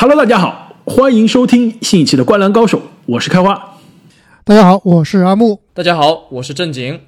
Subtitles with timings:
[0.00, 3.76] Hello，大家好，欢迎收听新一期的《灌篮高手》，我是开花。
[4.44, 5.60] 大家好，我是阿木。
[5.74, 7.00] 大家好，我是正经。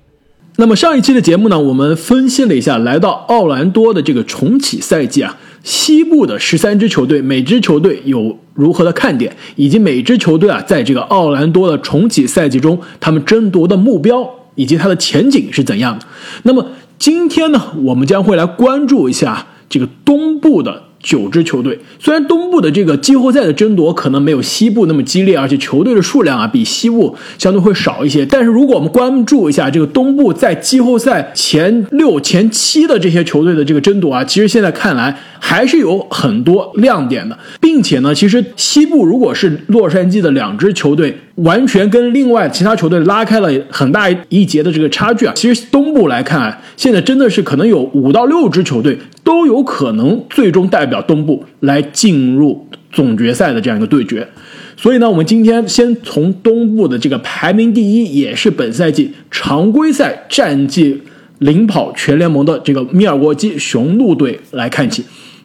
[0.56, 16.04] 那么上一期的节目呢，我们分析了一下来到奥兰多的这个重启赛季啊，西部的十三支球队，每支球队有如何的看点，以及每支球队啊，在这个奥兰多的重启赛季中，他们争夺的目标以及它的前景是怎样的。
[16.42, 16.66] 那么
[16.98, 20.82] 今天呢，我们将会来关注一下这个东部的。
[21.02, 28.25] 九支球队，虽然东部的这个季后赛的争夺可能没有西部那么激烈，而且球队的数量啊比西部相对会少一些。
[28.25, 41.19] 但是如果我们关注一下这个东部在季后赛前六、前七的这些球队的这个争夺啊，其实现在看来还是有很多亮点的，并且呢，其实西部如果是洛杉矶的两支球队。
[41.37, 45.33] 完全跟另外其他球队拉开了很大一截的这个差距啊！
[45.34, 54.28] 其实东部来看啊，现在真的是可能有五到六支球队都有可能最终代表东部来进入总决赛的这样一个对决。
[54.77, 61.00] 所以呢，我们今天先从东部的这个排名第一，也是本赛季常规赛战绩
[61.38, 65.03] 领跑全联盟的这个密尔沃基雄鹿队来看起。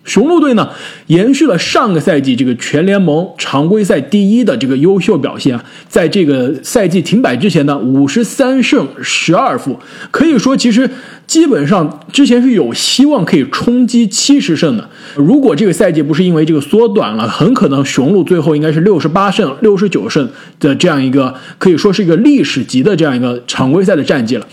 [0.08, 0.70] 雄鹿队呢，
[1.08, 9.78] 延续了上个赛季这个全联盟常规赛第一的这个优秀表现啊，在这个赛季停摆之前呢，五十三胜十二负，
[10.10, 10.90] 可以说其实
[11.28, 14.90] 基本上之前是有希望可以冲击七十胜的。
[15.16, 20.28] 如果这个赛季不是因为这个缩短了，很可能雄鹿最后应该是六十八胜六十九胜
[20.62, 24.48] 的这样一个可以说是一个历史级的这样一个常规赛的战绩了。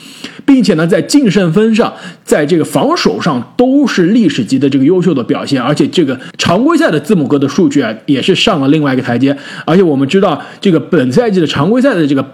[0.44, 1.92] 并且呢，在净胜分上，
[2.24, 9.36] 在这个防守上都是历史级的这个优秀的表现，而且这个常规赛的字母哥的数据啊，也是上了另外一个台阶。
[9.64, 12.24] 而且我们知道，这个本赛季的常规赛的这个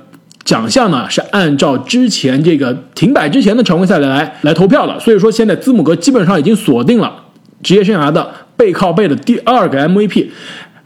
[0.45, 4.99] 奖项呢，是按照之前这个停摆之前的常规赛来来投票的。
[4.99, 7.13] 所以说，现在字母哥基本上已经锁定了
[7.63, 10.29] 职业生涯的背靠背的第二个 MVP。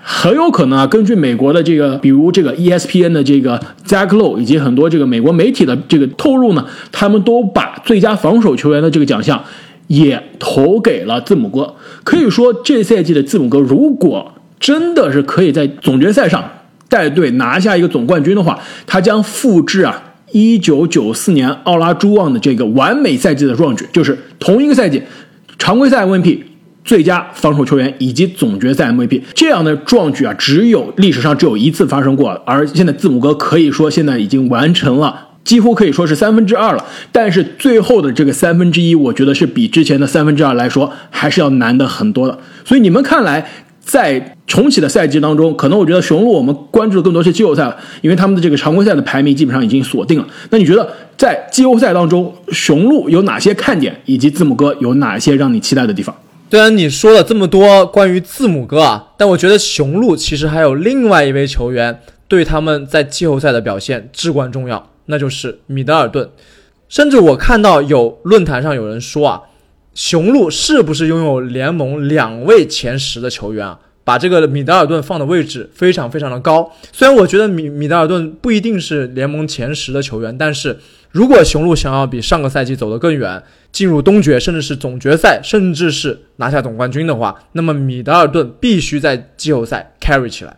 [0.06, 9.43] 很有可能啊，根据美国的这个，比如这个 ESPN 的这个 Zach Lowe 以及很多这个美国媒体的这个透露呢，他们都把最佳防守球员的这个奖项
[9.87, 11.75] 也投给了字母哥。
[12.04, 16.44] 可以说，这赛季的字母哥如果真的是可以在总决赛上
[16.91, 25.03] 带队拿下一个总冠军的话，他将复制啊1994年奥拉朱旺的这个完美赛季的壮举，就是同一个赛季
[25.59, 26.41] 常规赛 MVP。
[26.84, 36.84] 最佳防守球员以及总决赛 MVP 这样的壮举啊，只有历史上只有一次发生过，而现在字母哥可以说现在已经完成了，几乎可以说是三分之二了。
[37.10, 42.38] 但是最后的这个三分之一，我觉得是比之前的三分之二来说还是要难的很多的。
[42.66, 50.26] 所以你们看来，在重启的赛季当中，可能我觉得雄鹿我们关注的更多是季后赛了，因为他们的这个常规赛的排名基本上已经锁定了。
[50.50, 56.14] 那你觉得在季后赛当中，雄鹿有哪些看点，以及字母哥有哪些让你期待的地方？
[56.54, 66.31] 虽然你说了这么多关于字母哥啊，但我觉得雄鹿其实还有另外一位球员对他们在季后赛的表现至关重要，那就是米德尔顿。
[66.88, 69.43] 甚至我看到有论坛上有人说啊，
[69.94, 73.81] 雄鹿是不是拥有联盟两位前十的球员啊？
[74.04, 76.70] 把这个米德尔顿放的位置非常非常的高。
[76.93, 80.78] 虽然我觉得米米德尔顿不一定是联盟前十的球员，但是
[81.14, 90.56] 如果雄鹿想要比上个赛季走得更远，进入东决，甚至是总决赛，甚至是拿下总冠军的话，那么米德尔顿必须在季后赛 carry 起来。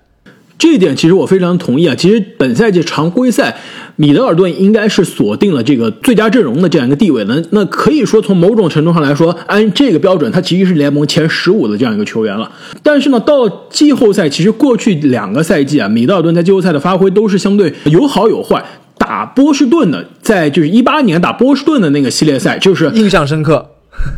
[0.57, 1.95] 这一点其实我非常同意啊。
[1.95, 3.59] 其实本赛季常规赛，
[3.97, 7.45] 米德尔顿应该是锁定了这个最佳阵容的这样一个地位的。
[7.51, 12.51] 那可以说从某种程度上来说，按这个标准，他其实是联盟前十五的这样一个球员了。
[12.83, 18.65] 但是呢，到季后赛，其实过去两个赛季啊，米德尔顿在季后赛的发挥都是相对有好有坏。
[18.99, 23.71] 打波士顿的，在就是一八年打波士顿的那个系列赛，就是印象深刻。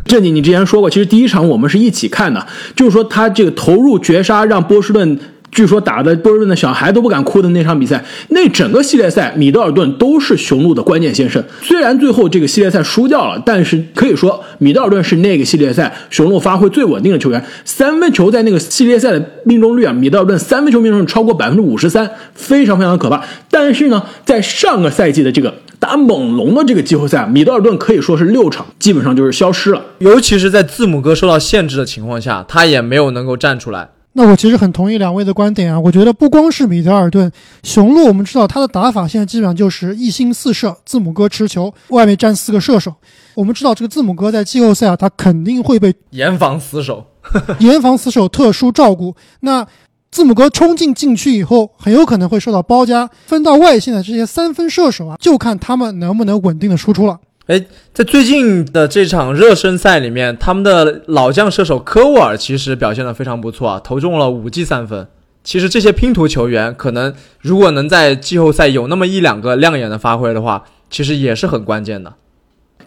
[0.04, 5.18] 这里你之前说过，其实第一场我们是一起看的，就是说他这个投入绝杀，让波士顿。
[5.50, 11.42] 据说打的波士顿的小孩都不敢哭的那场比赛，那整个系列赛米德尔顿都是雄鹿的关键先生。
[11.62, 17.44] 虽然最后这个系列赛输掉了，但是可以说米德尔顿是那个系列赛雄鹿发挥最稳定的球员。
[17.64, 23.24] 三分球在那个系列赛的命中率啊，米德尔顿三分球命中率超过百分之五十三，非常非常的可怕。
[23.50, 33.88] 但是呢，在上个赛季的这个打猛龙的这个季后赛，米德尔顿可以说是六场基本上就是消失了，尤其是在字母哥受到限制的情况下，他也没有能够站出来。
[34.14, 37.30] 那我其实很同意两位的观点啊，我觉得不光是米德尔顿，
[37.62, 42.92] 雄鹿我们知道他的打法现在基本上就是一心四射，字母哥持球，外面站四个射手。
[43.34, 47.06] 我们知道这个字母哥在季后赛啊，他肯定会被严防死守，
[47.60, 49.14] 严防死守，特殊照顾。
[49.40, 49.64] 那
[50.10, 57.20] 字母哥冲进禁区以后，很有可能会受到包夹，分到外线的这些三分射手啊，就看他们能不能稳定的输出了。
[57.48, 57.64] 哎，
[57.94, 65.08] 在最近的这场热身赛里面，他们的老将射手科沃尔其实表现的非常不错啊，投中了五记三分。
[65.42, 72.12] 其实这些拼图球员，可能如果能在季后赛有那么一两个亮眼的发挥的话，其实也是很关键的。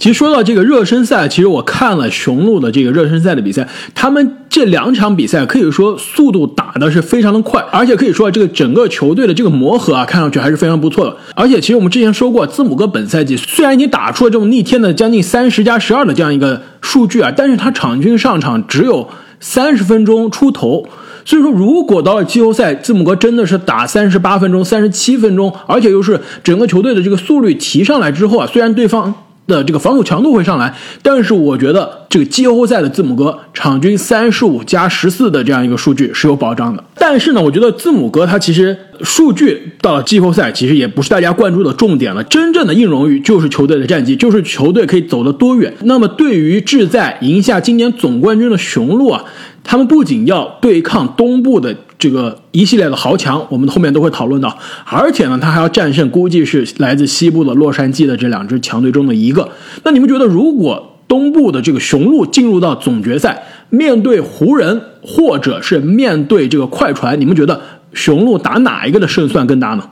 [0.02, 11.16] 其实说到这个热身赛，其实我看了雄鹿的这个热身赛的比赛，他们这两场比赛可以说速度打的是非常的快，而且可以说这个整个球队的这个磨合啊，看上去还是非常不错的。
[11.36, 19.08] 而且其实我们之前说过，字母哥本赛季虽然已经打出了这种逆天的将近三十加十二的这样一个数据啊，但是他场均上场只有
[19.40, 20.84] 三十分钟出头。
[21.24, 29.14] 所以说，如果到了季后赛，字母哥真的是打三十八分钟、三十七分钟，而且又是整个球队的这个速率提上来之后啊，虽然对方。
[29.48, 36.84] 的这个防守强度会上来，但是我觉得这个季后赛的字母哥场均三十五加十四的这样一个数据是有保障的。
[36.96, 42.24] 但是呢，我觉得字母哥他其实数据到了季后赛其实也不是大家关注的重点了。
[42.24, 45.74] 真正的硬荣誉就是球队的战绩，就是球队可以走得多远。
[45.82, 49.24] 那么对于志在赢下今年总冠军的雄鹿啊，
[49.64, 51.76] 他们不仅要对抗东部的。
[52.02, 59.48] 这个一系列的豪强，我们后面都会讨论到，而且呢，他还要战胜估计是来自西部的洛杉矶的这两支强队中的一个。
[59.84, 67.62] 那你们觉得，如果东部的这个雄鹿进入到总决赛，面对湖人或者是面对这个快船，你们觉得
[67.94, 69.92] 雄鹿打哪一个的胜算更大呢？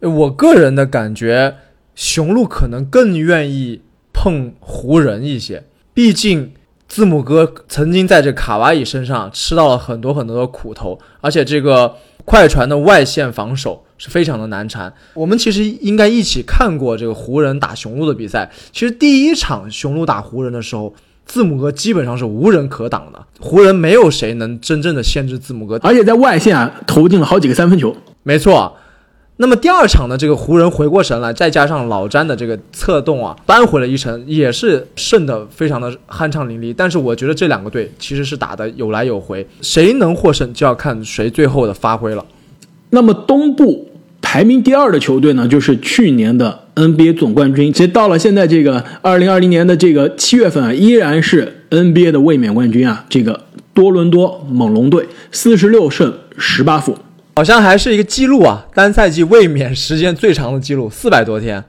[0.00, 1.54] 我个人的感觉，
[1.94, 3.80] 雄鹿可能更愿意
[4.12, 6.50] 碰湖人一些，毕竟。
[6.92, 11.96] 字母哥曾经在这卡哇伊身上吃到了很多很多的苦头，而且这个
[12.26, 14.92] 快船的外线防守是非常的难缠。
[15.14, 18.50] 我们其实应该一起看过这个湖人打雄鹿的比赛。
[18.72, 20.92] 其实第一场雄鹿打湖人的时候，
[21.24, 27.96] 字母哥基本上是无人可挡的，湖人没有谁能真正的限制字母哥，而且在外线啊投进了好几个三分球。
[28.22, 28.76] 没错。
[29.42, 36.72] 那么第二场呢，这个湖人回过神来，再加上老詹的这个策动啊，扳回了一城，也是胜的非常的酣畅淋漓。
[36.72, 42.24] 但是我觉得这两个队其实是打的有来有回，谁能获胜就要看谁最后的发挥了。
[42.90, 43.90] 那么东部
[44.20, 47.72] 排名第二的球队呢，就是去年的 NBA 总冠军。
[47.72, 53.40] 其实到了现在这个二零二零年的这个七月份啊，依然是 NBA 的卫冕冠军啊，这个
[53.74, 56.96] 多伦多猛龙队四十六胜十八负。
[57.34, 61.64] 好像还是一个记录啊，单赛季卫冕时间最长的记录，四百多天。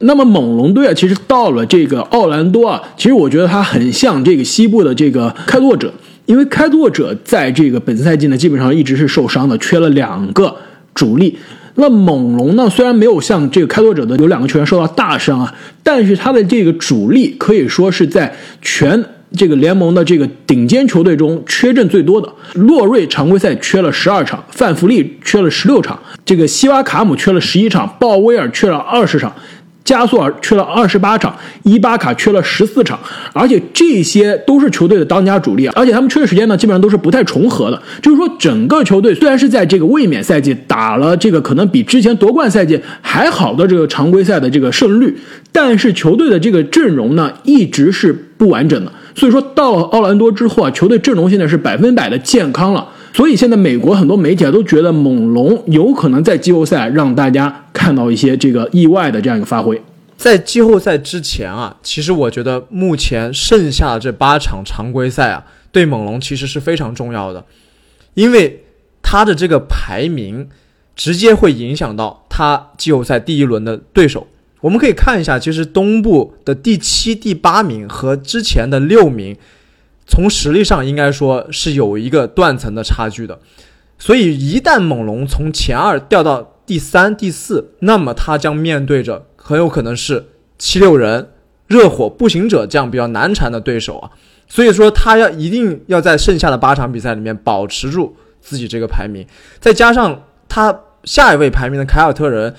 [0.00, 5.90] 那么猛龙队啊，其实到了这个奥兰多啊，其实我觉得他很像这个西部的这个开拓者，
[6.26, 10.54] 因为开拓者在这个本赛季呢，基本上一直是受伤的，缺了两个
[10.94, 11.38] 主力。
[11.76, 19.02] 那猛龙呢，虽然没有像这个开拓者的有两个球员受到大伤啊，但是他的这个主力可以说是在全。
[19.36, 29.34] 这个联盟的这个顶尖球队中缺阵最多的，洛瑞常规赛缺了十二场，范弗利缺了十六场，这个西瓦卡姆缺了十一场，鲍威尔缺了二十场，
[29.84, 32.98] 加索尔缺了二十八场，伊巴卡缺了十四场，
[33.32, 37.82] 而且这些都是球队的当家主力啊，而且他们缺的时间呢，基本上都是不太重合的。
[38.00, 45.16] 就是说，整个球队虽然是在这个卫冕赛季打了这个可能比之前夺冠赛季还好的这个常规赛的这个胜率，
[45.52, 48.92] 但是球队的这个阵容呢，一直是不完整的。
[49.16, 52.86] 所以说到了奥兰多之后啊，球队阵容现在是百分百的健康了。
[53.14, 59.82] 所以现在美国很多媒体啊都觉得猛龙有可能在季后赛让大家看到一些这个意外的这样一个发挥。
[60.18, 65.42] 在季后赛之前啊，其实我觉得目前剩下的这八场常规赛啊，
[65.72, 67.42] 对猛龙其实是非常重要的，
[68.12, 68.64] 因为
[69.02, 70.46] 他的这个排名
[70.94, 74.26] 直接会影响到他季后赛第一轮的对手。
[74.66, 79.36] 我们可以看一下，其实东部的第七、第八名和之前的六名，
[80.08, 83.38] 从实力上应该说是有一个断层的差距的。
[83.96, 90.26] 所以，一旦猛龙从前二掉到第三、第四，那么他将面对着很有可能是
[90.58, 91.28] 七六人、
[91.68, 94.10] 热火、步行者这样比较难缠的对手啊。
[94.48, 99.24] 所以说，他要一定要在剩下的八场比赛里面保持住自己这个排名，
[99.60, 102.52] 再加上他下一位排名的凯尔特人。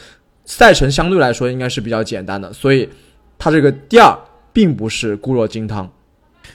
[0.48, 2.89] 赛程相对来说应该是比较简单的，所以
[3.38, 4.18] 他这个第二
[4.51, 5.88] 并不是固若金汤。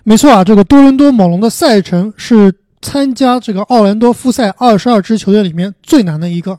[0.02, 6.58] 没错啊，这个多伦多猛龙的赛程是参加这个奥兰多复赛二十二支球队里面最难的一个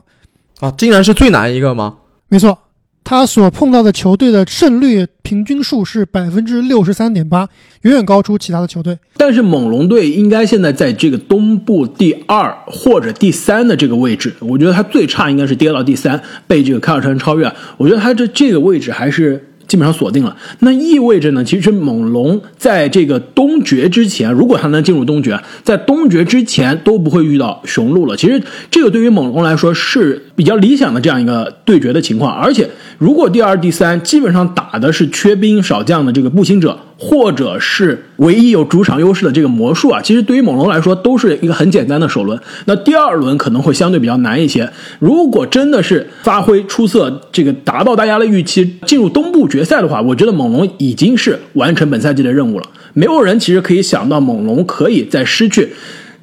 [0.60, 1.96] 啊，竟然是最难一个吗？
[2.28, 2.56] 没错。
[3.04, 7.46] 他所碰到的球队的胜率平均数是百分之六十三点八，
[7.82, 8.98] 远远高出其他的球队。
[9.18, 17.52] 但是猛龙队应该现在在这个东部第二或者第三的这个位置，我觉得他最差应该是跌到第三，被这个凯尔特人超越。
[17.76, 28.16] 我觉得他这这个位置还是基本上锁定了，那意味着呢，其实猛龙在这个东决之前，如果他能进入东决，在东决之前都不会遇到雄鹿了。
[28.16, 32.68] 其实这个对于猛龙来说是比较理想的这样一个对决的情况，而且
[32.98, 36.78] 如果第二、第三基本上打的是缺兵少将的这个步行者。
[36.96, 42.38] 或者是唯一有主场优势的这个魔术啊，其实对于猛龙来说都是一个很简单的首轮。
[42.66, 44.70] 那第二轮可能会相对比较难一些。
[45.00, 52.66] 如果真的是发挥出色，这个达到大家的预期，进入东部决赛的话，我觉得猛龙已经是完成本赛季的任务了。
[52.92, 55.70] 没有人其实可以想到猛龙可以在失去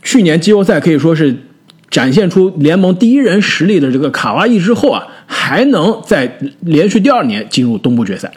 [0.02, 1.36] 去年季后赛可以说是
[1.90, 8.32] 展现出联盟第一人实力的这个卡哇伊之后啊，还能在连续第二年进入东部决赛。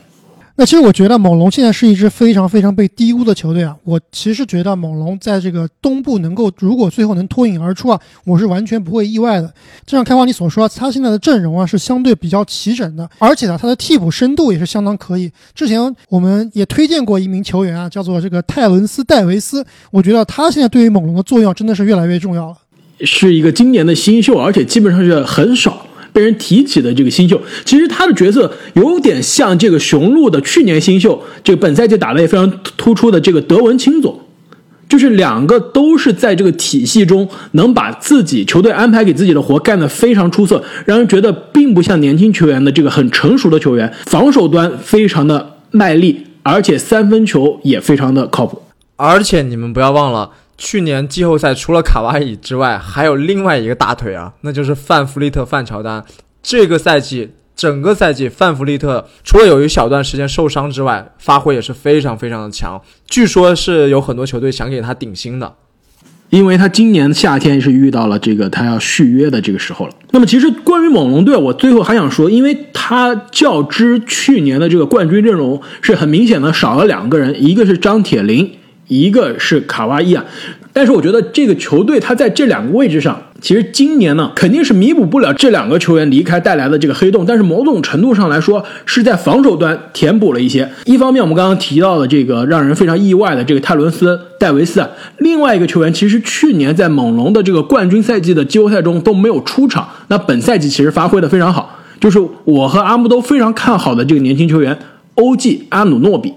[0.57, 3.77] 那其实我觉得猛龙现在是一支非常非常被低估的球队啊！
[3.83, 9.53] 我其实觉得猛龙在这个东部能够，如果最后能脱颖而出啊，我是完全不会意外的。
[9.85, 15.29] 就像开华你所说，他现在的阵容啊是相对比较齐整的，而且呢，他的替补深度也是相当可以。
[15.57, 22.57] 之前我们也推荐过一名球员啊，叫做这个泰伦斯·戴维斯，我觉得他现在对于猛龙的作用真的是越来越重要了，
[23.01, 25.84] 是一个今年的新秀，而且基本上是很少。
[26.15, 34.21] 被人提起的这个新秀，其实他的角色有点像这个雄鹿的去年新秀，这个本赛季打得也非常突出的这个德文青总，
[34.89, 48.63] 就是两个都是在这个体系中能把自己球队安排给自己的活干得非常出色，让人觉得并不像年轻球员的这个很成熟的球员，防守端非常的卖力，而且三分球也非常的靠谱，
[48.95, 50.31] 而且你们不要忘了。
[50.57, 56.05] 去年季后赛除了卡哇伊之外，还有另外一个大腿啊，那就是范弗利特、范乔丹。
[56.43, 62.81] 这个赛季整个赛季，范弗利特除了有一小段时间受伤之外，发挥也是非常非常的强。
[63.09, 65.55] 据说是有很多球队想给他顶薪的，
[66.31, 69.93] 因为他今年夏天是遇到了这个他要续约的这个时候了。
[70.11, 78.53] 那么，其实关于猛龙队，我最后还想说，因为他较之去年的这个冠军阵容是很明显的少了两个人，一个是张铁林。
[78.89, 80.25] 一个是卡哇伊啊，
[80.73, 90.71] 但是我觉得这个球队他在这两个位置上，其实今年呢肯定是弥补不了这两个球员离开带来的这个黑洞，但是某种程度上来说是在防守端填补了一些。
[90.85, 94.89] 一方面我们刚刚提到的这个让人非常意外的这个泰伦斯·戴维斯啊，
[95.19, 104.79] 另外一个球员其实去年在猛龙的这个冠军赛季的季后赛中都没有出场，那本赛季其实发挥的非常好，就是我和阿木都非常看好的这个年轻球员
[105.15, 106.35] 欧记阿努诺比，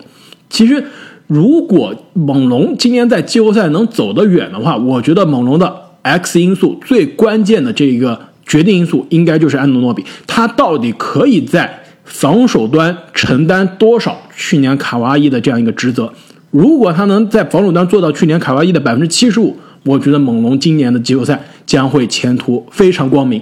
[0.49, 0.85] 其实。
[1.27, 16.09] 如果猛龙今年在季后赛能走得远的话，我觉得猛龙的 X 因素最关键的这个决定因素，应该就是安东诺比，他到底可以在防守端承担多少去年卡哇伊的这样一个职责？
[16.49, 23.41] 如果他能在防守端做到去年卡哇伊的百分之七十五，我觉得猛龙今年的季后赛将会前途非常光明。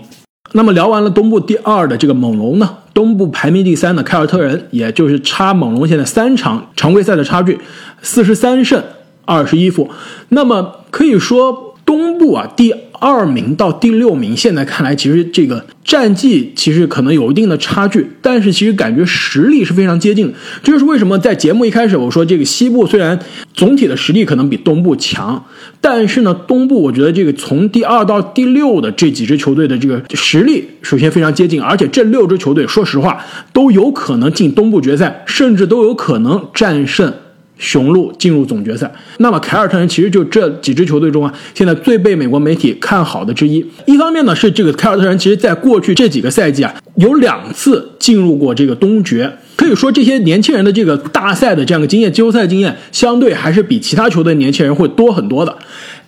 [0.53, 2.67] 那么聊完了东部第二的这个猛龙呢？
[2.95, 7.59] 东部排名第三的凯尔特人，也就是差猛龙现在三场常规赛的差距，
[8.01, 8.81] 四十三胜
[9.25, 9.91] 二十一负。
[10.29, 12.73] 那么可以说东部啊第。
[12.97, 20.33] 二名到第六名，现在看来其实这个战绩其实可能有一定的差距，但是其实感觉实力是非常接近的。
[20.63, 23.19] 这就是为什么在节目一开始我说这个西部虽然
[23.53, 25.45] 总体的实力可能比东部强，
[25.81, 37.13] 但是呢东部我觉得这个从第二到第六的这几支球队的这个实力首先非常接近，而且这六支球队说实话都有可能进东部决赛，甚至都有可能战胜。
[37.57, 43.65] 雄鹿进入总决赛，那么凯尔特人其实就这几支球队中啊，现在最被美国媒体看好的之一。
[43.85, 55.57] 一方面呢，是这个凯尔特人其实在过去这几个赛季啊，有两次进入过这个东决，可以说这些年轻人的这个大赛的这样的经验，季后赛经验相对还是比其他球队年轻人会多很多的。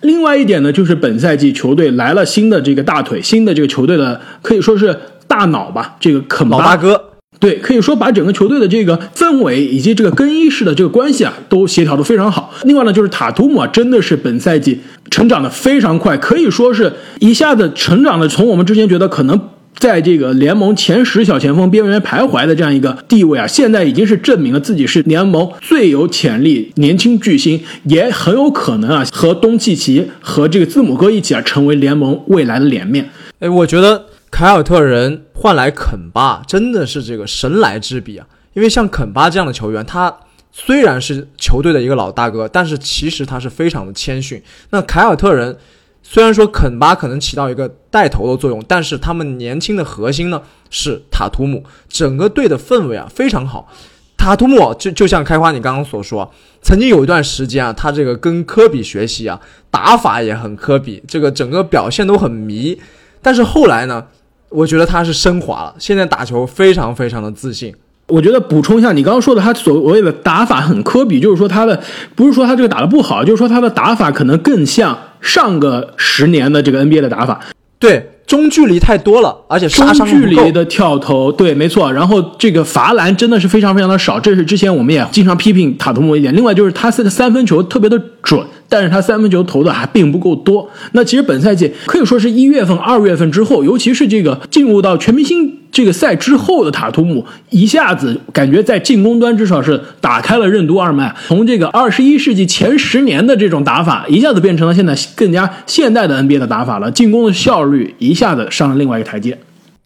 [0.02, 4.94] 另外一点呢，就是本赛季球队来了新的这个大腿，新的这个球队的可以说是
[5.26, 7.07] 大脑吧，这个肯巴哥。
[7.40, 12.52] 对，可以说把整个球队的这个氛围以及这个更衣室的这个关系啊，都协调的非常好。
[12.64, 19.40] 另外呢，就是塔图姆啊，真的是本赛季成长的非常快，可以说是一下子成长的从我们之前觉得可能
[19.76, 33.08] 在这个联盟前十小前锋边缘徘徊的这样一个地位啊，现在已经是证明了自己是联盟最有潜力年轻巨星，也很有可能啊和东契奇和这个字母哥一起啊成为联盟未来的脸面。
[33.38, 34.06] 哎，我觉得。
[34.30, 38.26] 凯尔特人换来肯巴真的是这个神来之笔啊！
[38.52, 40.14] 因为像肯巴这样的球员，他
[40.52, 44.42] 虽然是球队的一个老大哥，但是其实他是非常的谦逊。
[44.70, 45.56] 那凯尔特人
[46.02, 53.72] 虽然说肯巴可能起到一个带头的作用，但是他们年轻的核心呢是塔图姆，整个队的氛围啊非常好。
[54.16, 56.30] 塔图姆就就像开花你刚刚所说，
[56.60, 62.78] 曾经有一段时间啊，他这个跟科比学习啊，打法也很科比，这个整个表现都很迷。
[63.20, 64.06] 但是后来呢？
[64.50, 67.74] 我觉得他是升华了，现在打球非常非常的自信，
[68.06, 71.78] 我觉得补充一下，你刚刚说的他所谓的打法很科比，就是说他的
[72.14, 77.40] 不是说他这个打的不好，就是说他的打法可能更像上个十年的这个 NBA 的打法，
[77.78, 81.92] 对，中距离太多了，而且杀中距离的跳投，对，没错。
[81.92, 86.34] 然后这个罚篮真的是非常非常的少，这是之前我们也经常批评塔图姆一点。
[86.34, 90.68] 另外就是他这个三分球特别的准，但是他三分球投的还并不够多。
[90.92, 109.38] 那其实本赛季可以说是一月份、二月份之后，尤其是这个进入到全明星这个赛之后的塔图姆，一下子感觉在进攻端至少是打开了任督二脉，从这个二十一世纪前十年的这种打法，一下子变成了现在更加现代的 NBA 的打法了，进攻的效率一下子上了另外一个台阶。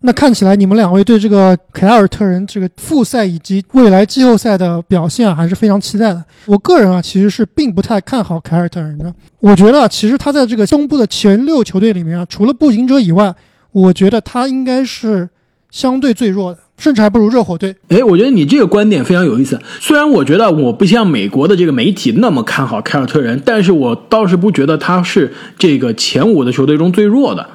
[0.05, 6.23] 那看起来你们两位对这个凯尔特人这个复赛以及未来季后赛的表现啊，还是非常期待的。
[6.47, 9.15] 我个人啊，其实是并不太看好凯尔特人的。
[9.39, 13.33] 我觉得其实他在这个东部的前六球队里面啊，除了步行者以外，
[13.71, 15.29] 我觉得他应该是
[15.71, 17.77] 相对最弱的，甚至还不如热火队。
[17.89, 19.61] 哎，我觉得你这个观点非常有意思。
[19.81, 27.47] 虽然我觉得我不像美国的这个媒体那么看好凯尔特人，但是我倒是不觉得他是这个前五的球队中最弱的。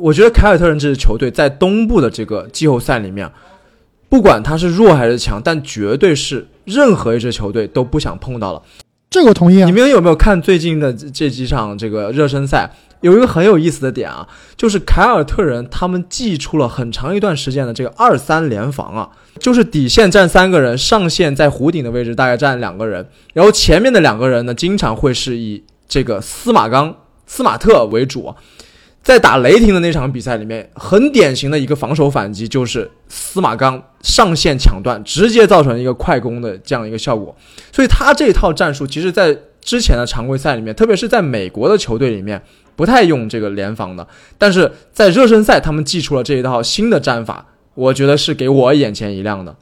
[0.00, 3.30] 我觉得凯尔特人这支球队在东部的这个季后赛里面，
[4.08, 8.62] 不管他是弱还是强，但绝对是任何一支球队都不想碰到了。
[9.10, 9.72] 这个我同意啊你。
[9.72, 12.70] 们有没有看最近的这这几场这个热身赛？
[13.02, 26.94] 有一个很有意思的点啊，就是凯尔特人他们祭出了很长一段时间的这个二三联防啊，就是底线站三个人，上线在弧顶的位置大概站两个人，然后前面的两个人呢，经常会是以这个司马刚、
[27.26, 28.36] 司马特为主啊。
[29.02, 37.34] 在打雷霆的那场比赛里面，很典型的一个防守反击就是司马刚上线抢断，直接造成一个快攻的这样一个效果。
[37.72, 42.40] 所以他这套战术，其实在之前的常规赛里面，特别是在美国的球队里面，
[42.76, 44.06] 不太用这个联防的。
[44.38, 47.44] 但是在热身赛，他们祭出了这一套新的战法，
[47.74, 49.56] 我觉得是给我眼前一亮的。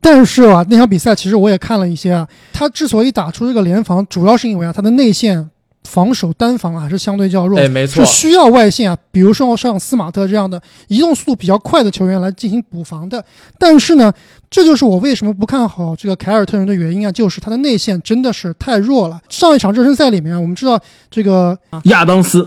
[0.00, 5.50] 但是啊，那场比赛其实我也看了一些啊，他之所以打出这个联防，主要是因为啊，他的内线
[5.88, 13.24] 防守单防啊还是相对较弱，哎，没错是，需要外线啊，比如说像斯马特这样的移动速度比较快的球员来进行补防的。
[13.58, 14.12] 但是呢，
[14.50, 19.18] 这就是我为什么不看好这个凯尔特人的原因啊，就是他的内线真的是太弱了。
[19.30, 20.78] 上一场热身赛里面，我们知道
[21.10, 22.46] 这个亚当斯，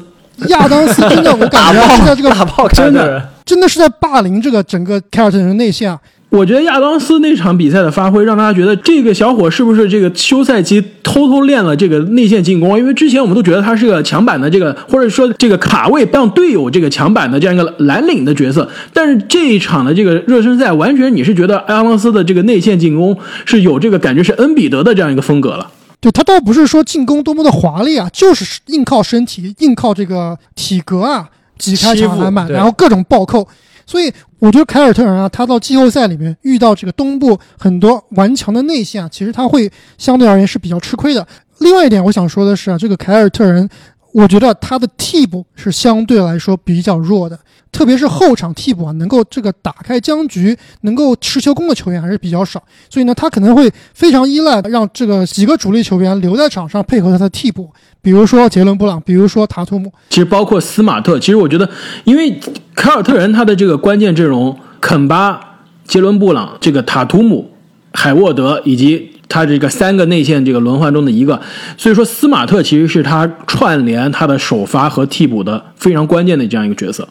[0.49, 3.21] 亚当斯真的，我感觉啊 是在这个打爆凯尔特人。
[3.43, 5.99] 真的是在霸凌这个整个凯尔特人的内线啊。
[6.31, 12.79] 我觉得亚当斯那场比赛的发挥，让大家觉得这个小伙是不是这个休赛期偷偷练了这个内线进攻？
[12.79, 18.69] 因为之前我们都觉得他是个抢板的这个，或者说这个卡位让队友这个抢板的这样一个蓝领的角色。
[18.93, 25.69] 但是这一场的这个热身赛，完全你是觉得亚当斯的这个内线进攻是有这个感觉是恩比德的这样一个风格了。
[25.99, 31.27] 对他倒不是说进攻多么的华丽啊，就是硬靠身体，硬靠这个体格啊
[31.59, 33.45] 挤开抢篮板，然后各种暴扣。
[33.85, 34.09] 所以
[34.41, 41.25] 我觉得凯尔特人啊，他到季后赛里面遇到这个东部很多顽强的内线啊，其实他会相对而言是比较吃亏的。
[41.59, 43.69] 另外一点，我想说的是啊，这个凯尔特人，
[44.13, 47.39] 我觉得他的替补是相对来说比较弱的，
[47.71, 52.61] 特别是后场替补啊，能够这个打开僵局、能够持球攻的球员还是比较少。
[52.89, 57.69] 所以呢，他可能会非常依赖让这个几个主力球员留在场上配合他的替补，
[58.01, 59.91] 比如说杰伦布朗，比如说塔图姆。
[60.09, 61.69] 其实包括斯马特，其实我觉得，
[62.03, 62.39] 因为
[62.75, 67.51] 凯尔特人他的这个关键阵容，肯巴、杰伦布朗、这个塔图姆、
[67.93, 71.41] 海沃德以及他这个三个内线这个轮换中的一个，
[71.77, 77.07] 所以说斯马特其实是他串联他的首发和替补的非常关键的这样一个角色。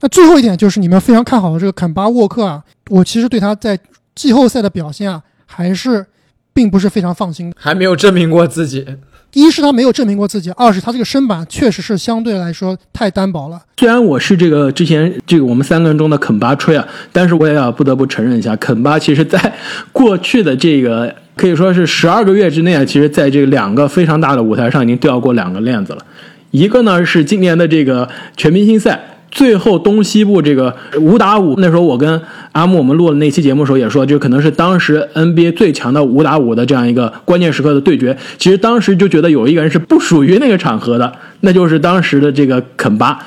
[0.00, 3.78] 那最后一点就是你们非常看好的这个肯巴沃克啊，我其实对他在
[4.16, 6.04] 季后赛的表现啊，还是
[6.52, 7.56] 并不是非常放心的。
[7.56, 8.84] 还没有证明过自己。
[9.32, 13.60] 一是他没有证明过自己，二是他这个身板确实是相对来说太单薄了。
[13.76, 19.52] 虽然我是这个之前这个我们三个人中的肯巴吹啊，但是我也要不得不承认一下，肯巴其实在
[19.92, 26.04] 过去的这个可以说是十二个月之内啊，其实在这两个非常大的舞台上已经掉过两个链子了。
[26.50, 29.00] 一个呢是今年的这个全明星赛。
[29.30, 32.20] 最后东西部这个五打五，那时候我跟
[32.52, 38.16] 阿木我们录的那期节目的时候也说，就可能是当时 NBA 最强的五打五的这样一个关键时刻的对决。
[38.38, 43.18] 其实当时就觉得有一个人是不属于那个场合的，那就是当时的这个肯巴，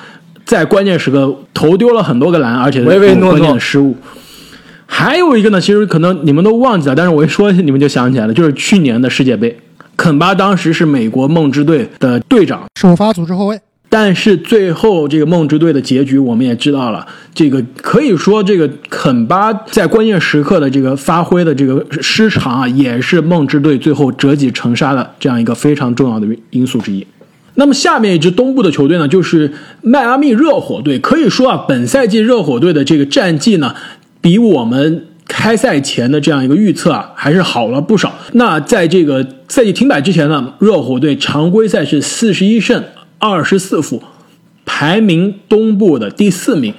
[0.46, 3.96] 在关键时刻投丢了很多个篮，而且唯唯诺诺有关键的失误。
[4.86, 9.58] 还有一个呢，其实可能你们都忘记了，但是我一说你们就想起来了，就是去年的世界杯，
[9.98, 13.60] 肯巴当时是美国梦之队的队长，首发组织后卫，
[13.96, 27.06] 但是最后这个梦之队的结局我们也知道了，这个可以说这个肯巴在关键时刻的这个发挥的这个失常啊，也是梦之队最后折戟沉沙的这样一个非常重要的因素之一。
[27.54, 29.54] 那么下面一支东部的球队呢，就是
[29.84, 30.98] 迈阿密热火队。
[30.98, 33.76] 可以说啊，本赛季热火队的这个战绩呢，
[34.20, 38.12] 比我们开赛前的这样一个预测啊，还是好了不少。
[38.32, 42.84] 那在这个赛季停摆之前呢，热火队常规赛是四十一胜
[43.26, 44.04] 二十四负，
[44.66, 46.74] 排名东部的第四名。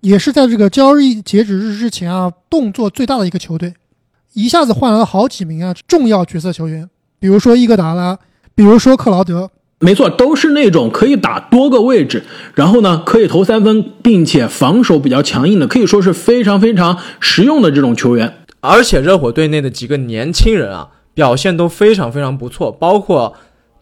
[0.00, 3.74] 也是在这个交易截止日之前啊，动作最大的一个球队，
[4.34, 8.16] 一下子换来了好几名啊重要角色球员，比如说伊戈达拉，
[8.54, 9.50] 比如说克劳德。
[9.80, 12.22] 没错，都是那种可以打多个位置，
[12.54, 18.32] 然后呢可以投三分，并且防守比较强硬的，可以说是非常非常实用的这种球员。
[18.60, 23.34] 而且热火队内的几个年轻人啊，表现都非常非常不错，包括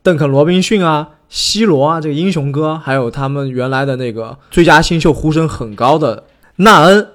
[0.03, 6.25] 邓肯·罗宾逊啊、西罗啊，这个英雄哥，还有他们原来的那个最佳新秀呼声很高的
[6.57, 7.07] 纳恩。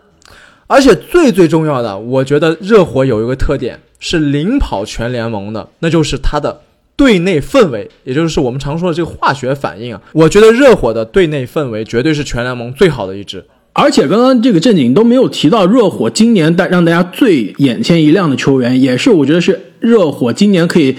[0.66, 6.62] 而且最最重要的，我觉得热火有一个特点是领跑全联盟的，那就是他的。
[6.98, 13.46] 队内氛围，也就是我们常说的这个化学反应啊，我觉得热火的队内氛围绝对是全联盟最好的一支。
[13.74, 20.96] 而且刚刚这个正经都没有提到热火今年带让大家最眼前一亮的球员，也是我觉得是热火今年可以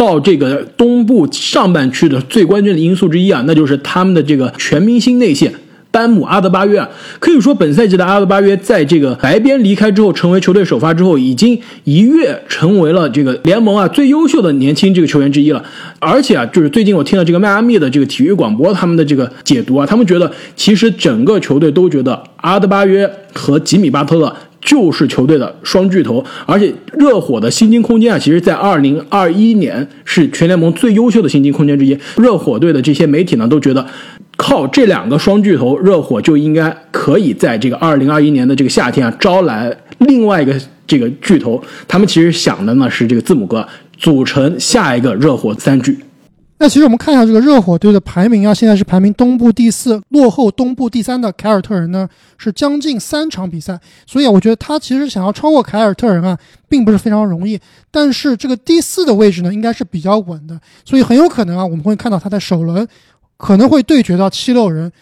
[0.00, 5.52] 到这个东部上半区的最关键的因素之一啊，那就是他们的这个全明星内线。
[5.90, 15.62] 班姆阿德巴约啊，可以说本赛季的阿德巴约在这个白边离开之后，成为球队首发之后，已经一跃成为了这个联盟啊最优秀的年轻这个球员之一了。
[15.98, 26.24] 而且啊，就是最近我听了这个迈阿密的这个体育广播，他们的这个解读啊，他们觉得其实整个球队都觉得阿德巴约和吉米巴特勒就是球队的双巨头。
[26.46, 31.98] 而且热火的薪金空间啊，其实在二零二一年是全联盟最优秀的薪金空间之一。
[32.16, 33.86] 热火队的这些媒体呢，都觉得。
[34.36, 41.62] 靠这两个双巨头，热火就应该可以在这个二零二一年的这个夏天啊，招来另外一个这个巨头。
[41.86, 43.68] 他们其实想的呢是这个字母哥
[43.98, 45.94] 组成下一个热火三巨。
[46.62, 53.80] 那其实我们看一下这个热火队的排名啊，现在是排名东部第四，落后东部第三的凯尔特人呢是将近三场比赛。
[54.06, 57.58] 所以啊，我觉得他其实想要超过凯尔特人啊，并不是非常容易。
[57.90, 62.86] 但是这个第四的位置呢，应该是比较稳的，所以很有可能啊，我们会看到他在首轮。
[63.38, 64.92] 可能会对决到七六人，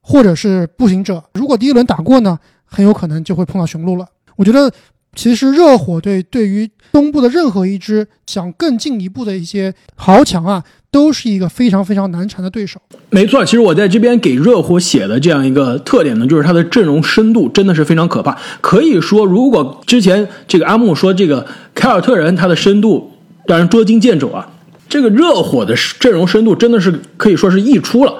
[0.00, 1.22] 或者是步行者。
[1.34, 4.06] 如果第一轮打过呢，很有可能就会碰到雄鹿了。
[4.34, 4.72] 我觉得，
[5.14, 12.80] 其实热火队对于东部的任何一支想更进一步的一些豪强啊，都是一个非常非常难缠的对手。
[13.10, 18.36] 没错，其实我在这边给热火写的这样一个特点呢，就是他的阵容深度真的是非常可怕。
[18.60, 23.10] 可以说，如果之前这个阿木说这个凯尔特人他的深度
[23.46, 24.48] 让人捉襟见肘啊。
[24.88, 28.12] 这个热火的阵容深度真的是可以说是溢出了，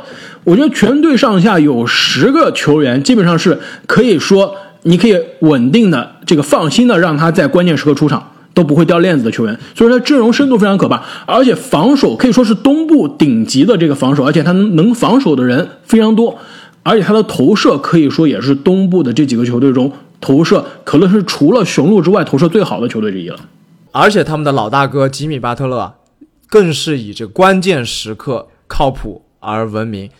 [0.45, 16.39] 我觉得全队上下有十个球员，基本上是可以说你可以稳定的这个放心的让他在关键时刻出场都不会掉链子的球员，所以说阵容深度非常可怕，而且防守可以说是东部顶级的这个防守，而且他能防守的人非常多，
[16.83, 23.39] 而且他的投射可以说也是东部的这几个球队中投射可能是除了雄鹿之外投射最好的球队之一了，
[23.91, 25.95] 而且他们的老大哥吉米巴特勒。
[26.49, 30.11] 更是以这关键时刻靠谱而闻名，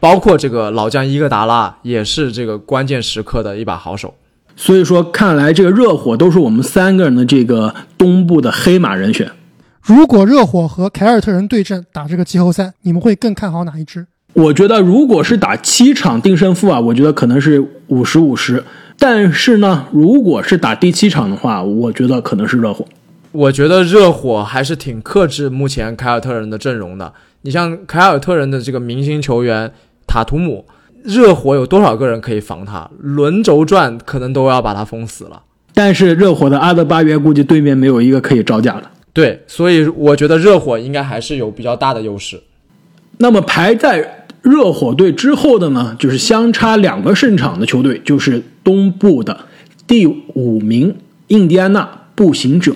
[0.00, 4.14] 包括这个老将伊戈达拉也是这个关键时刻的一把好手。
[4.56, 9.30] 所以说，看来这个热火都是我们三个人的这个东部的黑马人选。
[9.82, 14.06] 如果热火和凯尔特人对阵打这个季后赛，你们会更看好哪一支？
[14.34, 18.62] 我觉得，如果是打七场定胜负啊，我觉得可能是五十五十。
[18.98, 22.84] 但是呢，如果是打第七场的话，我觉得可能是热火。
[23.32, 27.12] 我觉得热火还是挺克制目前凯尔特人的阵容的。
[27.42, 29.72] 你像凯尔特人的这个明星球员
[30.06, 30.64] 塔图姆，
[31.04, 32.90] 热火有多少个人可以防他？
[32.98, 35.42] 轮轴转可能都要把他封死了。
[35.74, 38.90] 但是热火的阿德巴约估计对面没有一个可以招架的。
[39.12, 42.42] 对，所以我觉得热火应该还是有比较大的优势。
[43.18, 49.46] 那么排在热火队之后的呢，就是相差两个胜场的球队，就是东部的
[49.86, 50.96] 第五名
[51.28, 52.74] 印第安纳步行者。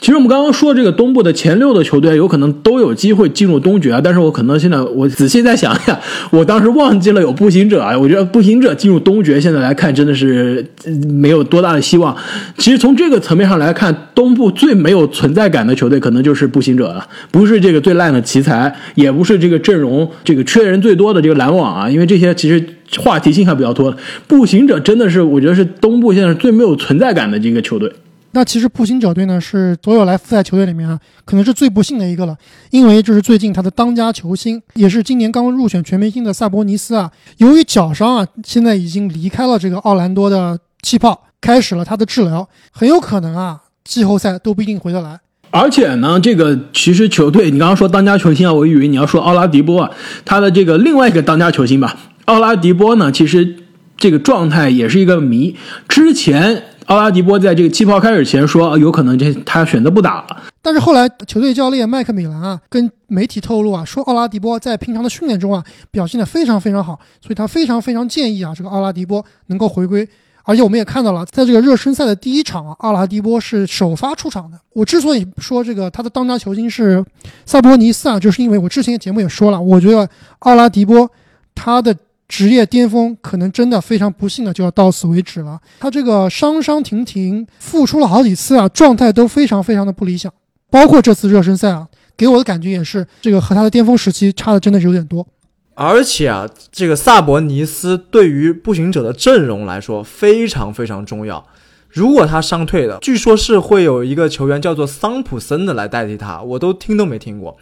[0.00, 5.98] 其实我们刚刚说这个东部的前六的球队有可能都有机会进入东决啊，但是我可能现在我仔细再想一下，
[6.30, 10.64] 我当时忘记了有步行者啊，我觉得步行者进入东决现在来看真的是
[11.08, 12.16] 没有多大的希望。
[12.56, 22.64] 其实从这个层面上来看，东部最没有存在感的球队可能就是步行者了，不是这个最烂的奇才，也不是这个阵容这个缺人最多的这个篮网啊，因为这些其实
[22.98, 23.92] 话题性还比较多。
[24.28, 27.92] 步行者真的是我觉得是东部现在最没有存在感的这个球队。
[28.32, 32.36] 那其实步行者队呢，是所有来复赛球队里面啊，可能是最不幸的一个了，
[32.70, 45.18] 因为这是最近他的当家球星，也是今年刚入选全明星的萨博尼斯啊，由于脚伤啊，现在已经离开了这个奥兰多的气泡，开始了他的治疗，很有可能啊，季后赛都不一定回得来。
[45.50, 49.90] 而且呢，这个其实球队，你刚刚说当家球星啊，我以为你要说奥拉迪波啊，
[50.26, 53.56] 他的这个另外一个当家球星吧，奥拉迪波呢，其实
[53.96, 55.56] 这个状态也是一个谜，
[55.88, 56.64] 之前。
[56.88, 60.42] 奥拉迪波在这个气泡开始前说，有可能这他选择不打了。
[60.62, 70.08] 但是后来球队教练麦克米兰啊，跟媒体透露啊，说奥拉迪波在平常的训练中啊，表现的非常非常好，所以他非常非常建议啊，这个奥拉迪波能够回归。
[70.44, 74.58] 而且我们也看到了，在这个热身赛的第一场啊，奥拉迪波是首发出场的。
[74.72, 77.04] 我之所以说这个他的当家球星是
[77.44, 81.10] 萨博尼斯啊，就是因为我之前节目也说了，我觉得奥拉迪波
[81.54, 81.94] 他的
[82.28, 85.58] 职业巅峰可能真的非常不幸的就要到此为止了。
[85.80, 90.32] 他这个伤伤停停，复出了好几次啊，状态都非常非常的不理想。
[90.70, 95.26] 包括这次热身赛啊，给我的感觉也是这个和他的巅峰时期差的真的是有点多。
[95.74, 101.46] 而且啊，这个萨博尼斯对于步行者的阵容来说非常非常重要。
[101.88, 107.56] 如果他伤退了，据说是会有一个球员叫做桑普森的来代替他，我都听都没听过。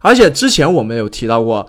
[0.00, 1.66] 而且之前我们有提到过，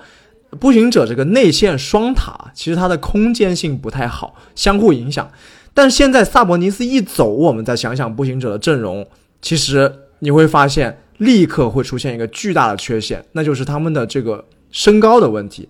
[0.60, 5.32] 步行者这个内线双塔其实它的空间性不太好，相互影响。
[5.74, 9.08] 但是现在萨博尼斯一走，我们再想想步行者的阵容，
[9.42, 15.70] 其实你会发现立刻会出现一个巨大的缺陷，那就是他们的这个身高的问题。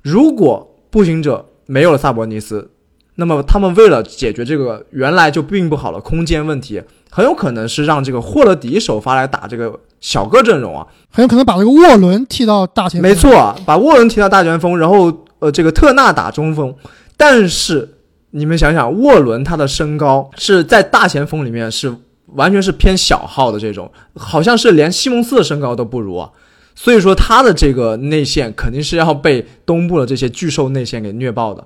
[0.00, 2.70] 如果步行者没有了萨博尼斯，
[3.16, 6.80] 那么他们为了解决这个原来就并不好的空间问题，
[7.14, 13.10] 很有可能是让这个霍勒迪首发来打这个小个阵容啊，很有可能把这个沃伦踢到大前锋。
[13.10, 16.74] 没错，把沃伦踢到大前锋，然后呃这个特纳打中锋。
[17.18, 17.86] 但是
[18.30, 21.94] 你们想想，沃伦他的身高是在大前锋里面是
[22.28, 26.30] 完全是偏小号的这种，好像是连西蒙斯的身高都不如啊。
[26.74, 31.62] 所以说他的这个内线肯定是要被东部的这些巨兽内线给虐爆的，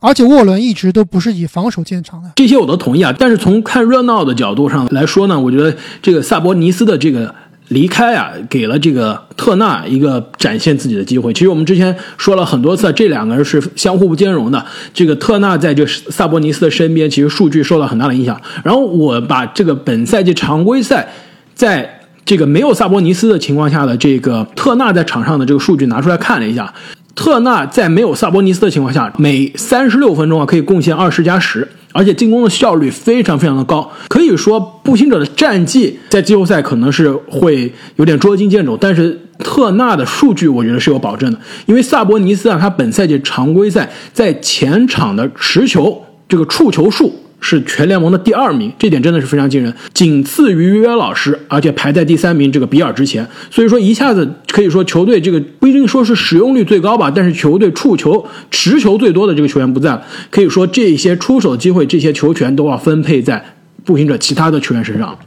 [0.00, 3.14] 而且沃伦一直都不是以防守见长的，这些我都同意啊。
[3.18, 7.34] 但是从看热闹的角度上来说呢，我觉得这个萨博尼斯的这个
[7.68, 11.32] 离开啊，给了这个特纳一个展现自己的机会。
[11.32, 14.64] 其实我们之前说了很多次，这两个人是相互不兼容的。
[14.94, 18.40] 这个特纳在这萨博尼斯的身边，其实数据受到很大的影响。
[18.64, 21.08] 然后我把这个本赛季常规赛
[21.54, 21.96] 在。
[22.22, 26.72] 这个没有萨博尼斯的情况下的这个特纳在场上的这个数据拿出来看了一下，
[27.14, 33.90] 特纳在没有萨博尼斯的情况下，每三十六分钟啊可以贡献二十加十，而且进攻的效率非常非常的高。
[34.08, 47.12] 可以说步行者的战绩在季后赛可能是会有点捉襟见肘，但是特纳的数据我觉得是有保证的，因为萨博尼斯啊他本赛季常规赛在前场的持球这个触球数。
[47.40, 53.26] 是全联盟的第二名，这点真的是非常惊人，仅次于约约老师，而且排在第三名这个比尔之前。
[53.50, 63.44] 所以说一下子可以说球队这个不一定说是使用率最高吧，但是球队触球持球最多的这个球员不在了，可以说这些出手机会、这些球权都要分配在
[63.84, 65.18] 步行者其他的球员身上。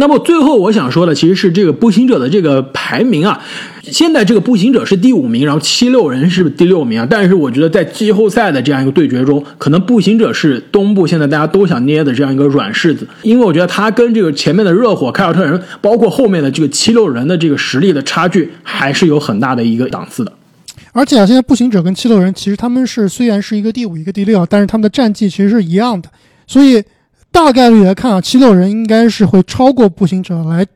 [0.00, 3.38] 那么最后我想说的其实是这个步行者的这个排名啊，
[3.82, 7.06] 现在这个步行者是第五名，然后七六人是第六名啊。
[7.08, 20.32] 但是我觉得在季后赛的这样一个对决中，可能步行者是东部现在大家都想捏的这样一个软柿子，因为我觉得他跟这个前面的热火、凯尔特人，包括后面的这个七六人的这个实力的差距还是有很大的一个档次的。
[20.92, 26.08] 而且啊，现在步行者跟七六人其实他们是虽然是一个第五一个第六，但是他们的战绩其实是一样的，
[26.46, 26.82] 所以。
[27.32, 30.66] 大概率来看啊，七六人应该是会超过步行者来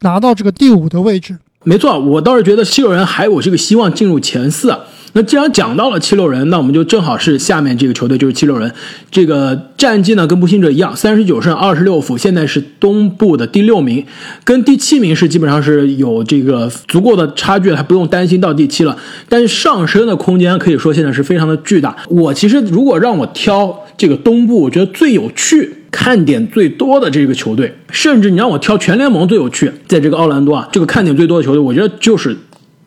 [0.00, 1.38] 拿到这个第五的位置。
[1.64, 4.76] 没错，我倒是觉得七六人还有这个希望进入前四。
[5.14, 8.72] 那既然讲到了七六人，那我们就正好是下面这个球队就是七六人，
[9.10, 14.04] 这个战绩呢跟步行者一样，三十九胜二十六负，现在是东部的第六名，
[14.42, 18.96] 跟第七名是基本上是有这个足够的差距，还不用担心到第七了。
[19.28, 21.94] 但是上升的空间可以说现在是非常的巨大。
[22.08, 25.81] 我其实如果让我挑这个东部，我觉得最有趣。
[25.92, 32.36] 看点最多的这个球队，甚至你让我挑全联盟最有趣，在这个奥兰多啊，这个看点最多的球队，我觉得就是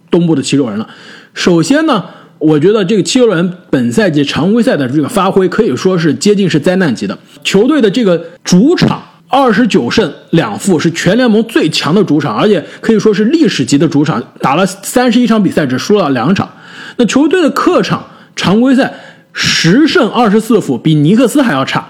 [0.09, 0.89] 东部的七六人了。
[1.35, 2.03] 首先呢，
[2.39, 7.17] 我觉得这个七六人本赛季常规赛的这个发挥可以说是接近是灾难级的。
[7.43, 16.49] 球队的这个主场二十九胜两负，是全联盟最强的主场，而且可以说是历史级的主场，打了三十一场比赛只输了两场。
[16.97, 18.03] 那球队的客场
[18.35, 18.91] 常规赛
[19.31, 21.87] 十胜二十四负，比尼克斯还要差。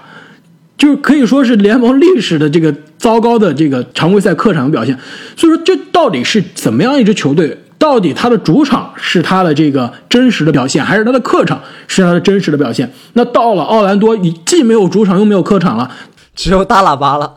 [0.76, 4.98] 就是可以说是联盟历史的这个糟糕的这个常规赛客场的表现，
[5.36, 7.58] 所以说这到底是怎么样一支球队？
[7.78, 12.90] 到底他的主场是他的这个真实的表现，还是他的客场是他的真实的表现？
[13.12, 15.90] 那到了奥兰多，你既没有主场又没有客场了，
[16.34, 17.34] 只有大喇叭了。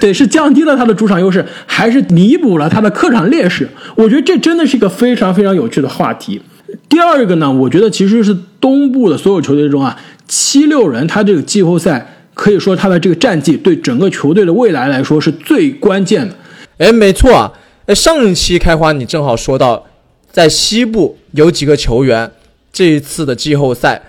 [0.00, 3.68] 对，是降低了他的主场优势，还是弥补了他的客场劣势？
[3.94, 6.42] 我觉得这真的是一个非常非常有趣的话题。
[6.88, 9.96] 第二个呢，我觉得其实是东部的所有球队中啊。
[10.28, 16.34] 七六人，他这个季后赛可以说他的这个战绩对整个球队的未来来说是最关键的。
[16.78, 17.52] 哎，没错啊。
[17.86, 19.84] 哎，上一期开花你正好说到，
[20.30, 22.30] 在西部有几个球员，
[22.72, 24.00] 这一次的季后赛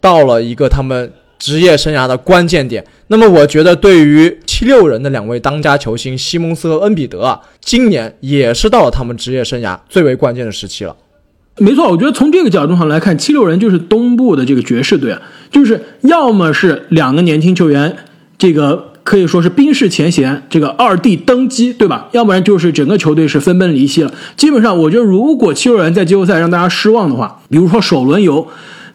[0.00, 2.84] 到了一个他们职业生涯的关键点。
[3.08, 10.96] 那么我觉得，对于七六人的两位当家球星西蒙斯和恩比德啊，今年也是到了他们职业生涯最为关键的时期了。
[11.58, 17.96] 没错，我觉得从这个角度上来看，七六人就是东部的这个爵士队啊，就是要么是两个年轻球员，
[18.36, 22.08] 这个可以说是冰释前嫌，这个二弟登基，对吧？
[22.12, 24.12] 要不然就是整个球队是分崩离析了。
[24.36, 28.46] 基本上，我觉得如果七六人在季后赛让大家失望的话，比如说首轮游。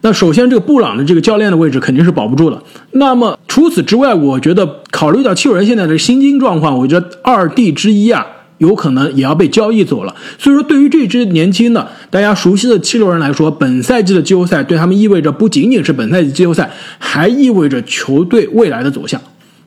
[0.03, 2.59] 那首先，这个布朗的这个教练的位置肯定是保不住的。
[2.93, 8.25] 那么除此之外，我觉得考虑到七六人现在的薪金状况，我觉得二弟之一啊，
[8.61, 10.15] 有可能也要被交易走了。
[10.39, 19.21] 所以说，对于这支年轻的、大家熟悉的七六人来说，本赛季的季后赛对他们意味着不仅仅是本赛季季后赛，还意味着球队未来的走向。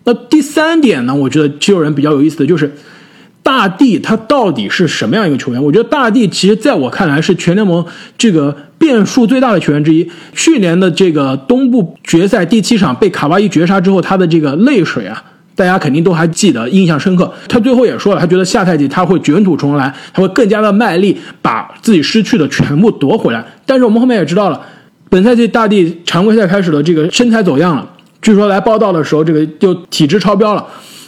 [0.04, 2.74] 那第三点呢，我觉得七六人比较有意思的就是。
[3.44, 5.62] 大帝他到底是什么样一个球员？
[5.62, 7.84] 我觉得大帝其实在我看来是全联盟
[8.16, 10.10] 这个变数最大的球员之一。
[10.32, 15.22] 去年的这个东部决赛第七场被卡哇伊绝杀之后，他的这个泪水啊，
[15.56, 17.32] 大家肯定都还记得，印象深刻。
[17.48, 23.44] 他最后也说了，他觉得下赛季他会卷土重来，他会更加的卖力，把自己失去的全部夺回来。
[23.64, 24.60] 但是我们后面也知道了，
[25.08, 27.88] 本赛季大帝常规赛开始的这个身材走样了，
[28.20, 30.66] 据说来报道的时候这个就体质超标了，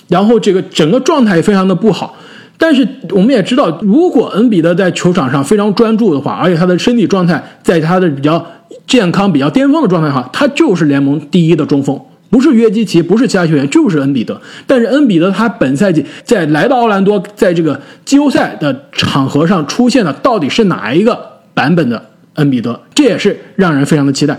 [0.08, 2.14] 然后这个整个状态也非常的不好。
[2.58, 8.42] 但是我们也知道，如果恩比德在球场上非常专注的话，而且他的身体状态在他的比较
[8.86, 14.40] 健康、比较巅峰的状态下，他就是联盟第一的中锋，不是约基奇，不是其他球员，就是恩比德。
[14.66, 22.80] 但是恩比德他本赛季在来到奥兰多，在这个季后赛的场合上出现的到底是哪一个版本的恩比德？
[22.94, 24.38] 这也是让人非常的期待。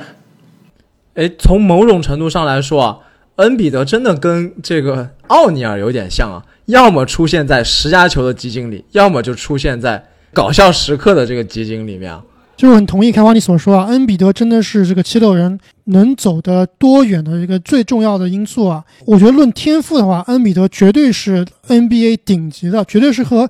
[1.15, 2.97] 哎，从某种程度上来说啊，
[3.37, 6.43] 恩比德真的跟这个奥尼尔有点像啊。
[6.65, 12.21] 要么出现在十佳球的基金里，要么就出现在搞笑时刻的这个基金里面啊。
[12.57, 18.83] 就是很同意开花你所说啊，恩比德真的是这个七六人能走得多远的一个最重要的因素啊。
[19.05, 23.49] 我觉得论天赋的话，恩比德绝对是 NBA 顶级的，绝对是和。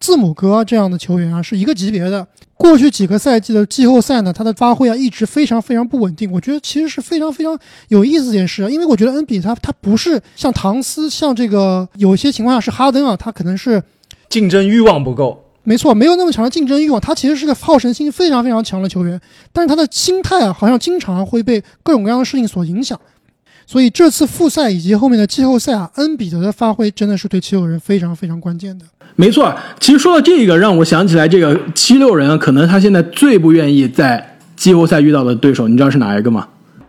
[0.00, 2.24] 字母哥这样的球员啊，是一个级别的。
[2.54, 6.30] 过去几个赛季的季后赛呢，他的发挥啊一直非常非常不稳定。
[6.30, 13.82] 我觉得其实是非常非常有意思一件事，因为我觉得恩比他他不是像唐斯，像这个有些情况下是哈登啊，他可能是
[14.28, 15.47] 竞争欲望不够。
[15.68, 16.98] 没错，没有那么强的竞争欲望。
[16.98, 19.20] 他其实是个好胜心非常非常强的球员，
[19.52, 22.98] 但是他的心态啊，好像经常会被各种各样的事情所影响。
[23.66, 28.86] 所以这次复赛以及后面的季后赛啊，恩比德的发挥真的是对七六人非常非常关键的。
[29.14, 36.48] 没错，其实说到这个，让我想起来这个七六人，可能他现在最不愿意在季后赛遇到的对手，你知道是哪一个吗？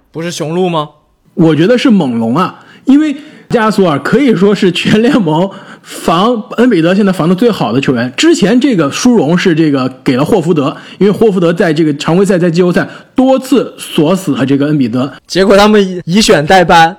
[0.09, 0.87] 不是雄鹿吗？
[1.33, 3.13] 我觉得是猛龙啊，因为
[3.49, 5.49] 加索尔可以说是全联盟
[5.81, 8.13] 防恩比德现在防的最好的球员。
[8.15, 16.95] 之前这个殊荣是这个给了霍福德，因为霍福德在这个常规赛、在季后赛多次锁死了这个恩比德，结果他们以选代班。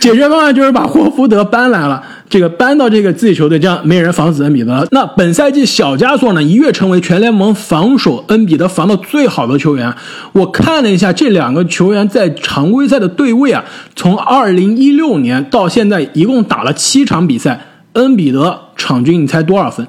[0.00, 4.88] 解决方案就是把霍福德搬来了，这个搬到这个自己球队，这样没人防死恩比德。
[4.90, 9.92] 那本赛季小加索呢，一跃成为全联盟防守恩比德防的最好的球员。
[10.32, 13.62] 我看了一下这两个球员在常规赛的对位啊，
[13.94, 19.86] 从二零一六年到现在一共打了七场比赛，恩比德场均你猜多少分？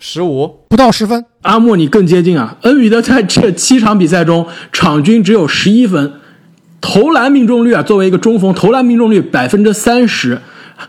[0.00, 1.26] 十五，不到十分。
[1.42, 6.14] 阿莫你更接近啊，恩比德在这七场比赛中场均只有十一分。
[6.80, 10.40] 投篮命中率啊，作为一个中锋，投篮命中率百分之三十。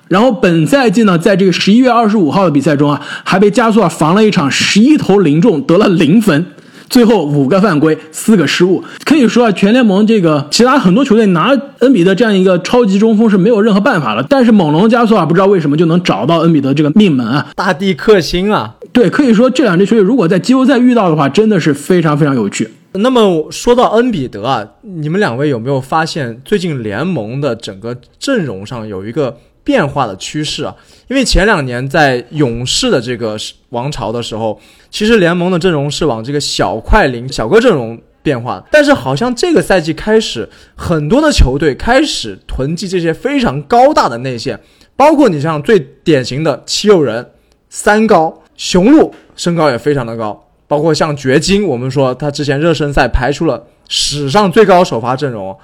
[0.07, 6.45] 然后本赛季呢，在这个十一月二十五号的比赛中啊，还被加索尔防了一场，十一投零中，得了零分。
[6.89, 8.81] 最后五个犯规，四个失误。
[9.03, 14.25] 可以说啊，全联盟这个其他很多球队拿恩比德这样一个超级中锋是没有任何办法了。
[14.29, 18.75] 但是猛龙加索尔不知道为什么就能找到恩比德这个命门啊，大地克星啊。
[18.93, 22.69] 对，可以说这两支球队如果在季后赛遇到的话，真的是非常非常有趣。
[22.93, 30.73] 那么说到恩比德啊，你们两位有没有发现最近联盟的整个阵容上有一个变化的趋势啊？
[31.09, 33.37] 因为前两年在勇士的这个
[33.71, 34.57] 王朝的时候，
[34.89, 44.57] 其实联盟的阵容是往这个小快灵、小哥阵容变化，但是好像这个赛季开始，很多的球队开始囤积这些非常高大的内线，
[44.95, 47.29] 包括你像最典型的七六人
[47.69, 50.45] 三高，雄鹿身高也非常的高。
[50.69, 55.57] 包括像掘金，我们说他之前热身赛排出了史上最高首发阵容，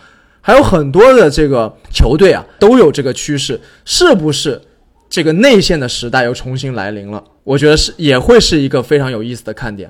[0.45, 4.61] 还有很多的这个球队啊都有这个趋势，是不是
[5.09, 7.24] 这个内线的时代又重新来临了？
[7.45, 9.89] 我觉得是，也会是一个非常有意思的看点。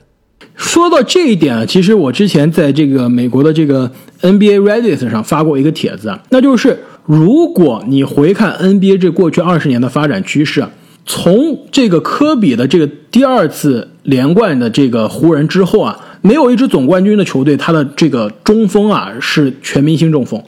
[0.55, 10.65] 说到这一点啊，其实我之前在这个美国的这个 NBA Reddit 上发过一个帖子啊，那就是如果你回看 NBA 这过去二十年的发展趋势。
[11.05, 20.41] 从这个科比的这个第二次连冠的这个湖人之后啊，没有一支总冠军的球队，他的这个中锋啊是全明星中锋。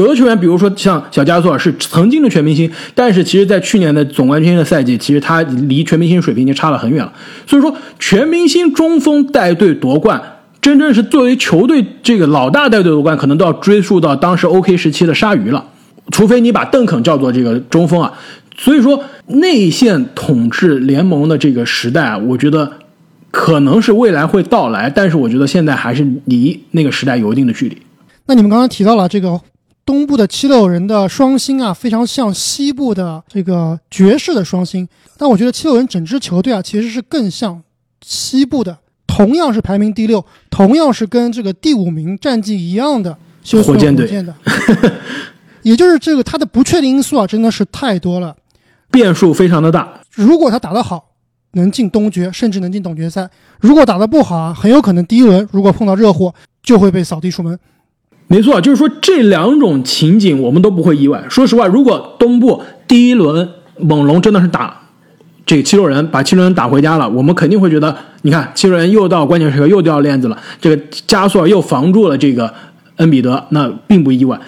[0.00, 7.12] 有的球员，比如说像小加索尔是曾经的全明星，但是其实在去年的总冠军的赛季，其实他离全明星水平已经差了很远了。
[7.46, 10.22] 所以说，全明星中锋带队夺冠，
[10.60, 15.64] 真正是作为球队这个老大带队夺冠，可能都要追溯到当时 OK 时期的鲨鱼了。
[16.10, 18.12] 除非你把邓肯叫做这个中锋啊。
[18.56, 22.72] 所以说，内线统治联盟的这个时代啊，我觉得
[23.30, 27.76] 可能是未来会到来，但是我觉得现在还是离那个时代有一定的距离。
[28.26, 29.40] 那你们刚刚提到了这个
[29.88, 34.86] 东部的七六人的双星啊，非常像西部的这个爵士的双星。
[35.16, 37.62] 但我觉得七六人整支球队啊，其实是更像
[38.02, 38.76] 西部的，
[39.06, 44.34] 同样是排名第六，同样是跟这个第五名战绩一样的休斯顿火箭的。
[45.64, 48.36] 也就是这个它的不确定因素啊，真的是太多了，
[48.90, 49.88] 变数非常的大。
[50.12, 51.12] 如果他打得好，
[51.52, 53.26] 能进东决，甚至能进总决赛；
[53.58, 57.58] 如果打得不好啊，很有可能第一轮如果碰到热火，就会被扫地出门。
[58.28, 61.24] 没错，就是说这两种情景我们都不会意外。
[61.30, 63.48] 说实话，如果东部第一轮
[63.78, 64.82] 猛龙真的是打
[65.46, 72.52] 这个七六人，把七六人打回家了，我们肯定会觉得，你看七六人又到关键时刻又掉链子了，这个加索尔又防住了这个
[72.96, 74.38] 恩比德，那并不意外。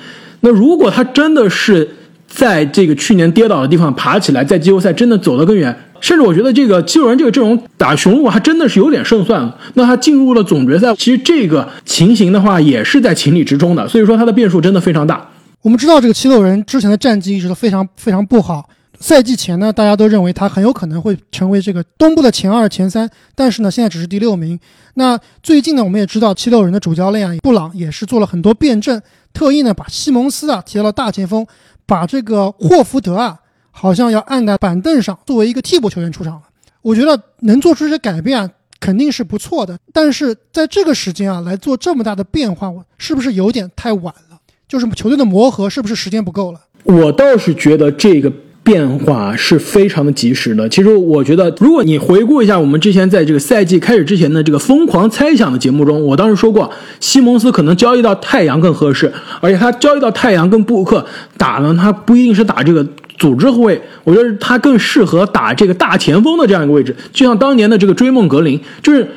[0.40, 1.88] 那如果他真的是
[2.26, 5.74] 在这个去年跌倒的地方爬起来，在季后赛真的走得更远。
[6.00, 9.52] 甚至我觉得这个七六人这个阵容打雄鹿还真的是有点胜算。
[9.74, 13.86] 那他进入了总决赛，其实这个情形的话也是在情理之中的。
[13.88, 15.28] 所以说他的变数真的非常大。
[15.62, 18.68] 我们知道这个七六人之前的战绩一直都非常非常不好。
[18.98, 24.60] 赛季前呢，大家都认为他很有可能会成为这个东部的前二、前三，但是呢，现在只是第六名。
[24.94, 29.00] 那最近呢，我们也知道七六人的主教练啊，布朗也是做了很多辩证，
[29.32, 31.46] 特意呢把西蒙斯啊提到了大前锋，
[31.86, 33.39] 把这个霍福德啊。
[33.70, 36.42] 好像要按在板凳上作为一个替补球员出场了。
[36.82, 39.78] 我觉得能做出这些改变啊，肯定是不错的。
[39.92, 44.38] 但是在这个时间啊来做这么大的变化，我是不是有点太晚了？
[44.68, 46.60] 就是球队的磨合是不是时间不够了？
[46.84, 48.32] 我倒是觉得这个。
[48.62, 50.68] 变化是非常的及时的。
[50.68, 61.04] 其实我觉得，如果你回顾一下我们之前在这个赛季开始之前的这个疯狂猜想的节目中，我当时说过，西蒙斯可能交易到太阳更合适，而且他交易到太阳跟布克
[61.36, 62.86] 打呢，他不一定是打这个
[63.18, 69.08] 组织后卫，我觉得他更适合打这个大前锋的这样一个位置，就像当年的这个追梦格林，就是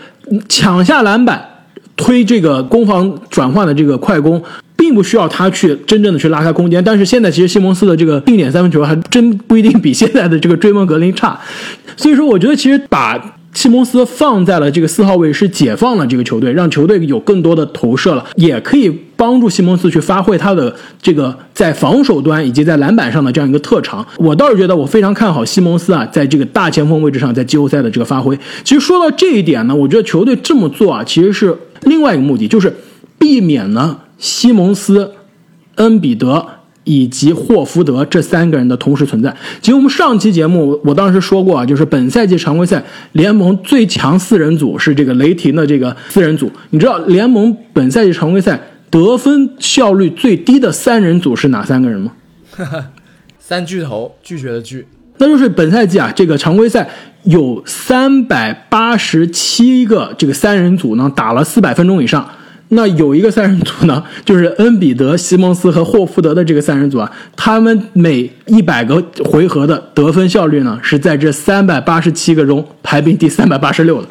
[0.47, 1.43] 抢下篮板，
[1.97, 4.41] 推这个攻防转换的这个快攻。
[4.76, 11.39] 并不需要他去真正的去拉开空间，但是现在其实西蒙斯的这个定点三分球还真不一定比现在的这个追梦格林差，
[11.95, 24.03] 所以说我觉得其实把西蒙斯放在了这个四号位是解放了这个球队，让球队有更多的投射了，也可以帮助西蒙斯去发挥他的这个在防守端以及在篮板上的这样一个特长。
[24.17, 28.36] 我倒是觉得我非常看好西蒙斯啊，在这个大前锋位置上在季后赛的这个发挥。
[28.63, 32.76] 其实说到这一点呢，我觉得球队这么做啊，其实是另外一个目的，就是
[33.19, 33.99] 避免呢。
[34.24, 35.11] 西蒙斯、
[35.76, 36.47] 恩比德
[36.86, 39.36] 以及霍福德这三个人的同时存在。
[39.61, 46.49] 其实我们上期节目我当时说过啊，就是本赛季常规赛联盟最强四人组是这个雷霆的这个四人组。
[46.69, 48.57] 你知道联盟本赛季常规赛
[48.89, 52.13] 得分效率最低的三人组是哪三个人吗？
[53.38, 56.89] 三巨头拒绝的拒，那就是本赛季啊，这个常规赛
[57.24, 62.26] 有三百八十七个这个三人组呢，打了四百分钟以上。
[62.70, 74.07] 那有一个三人组呢，就是恩比德、西蒙斯和霍福德的这个三人组啊，他们每一百个回合的得分效率呢，是在这三百八十七个中排名第三百八十六的。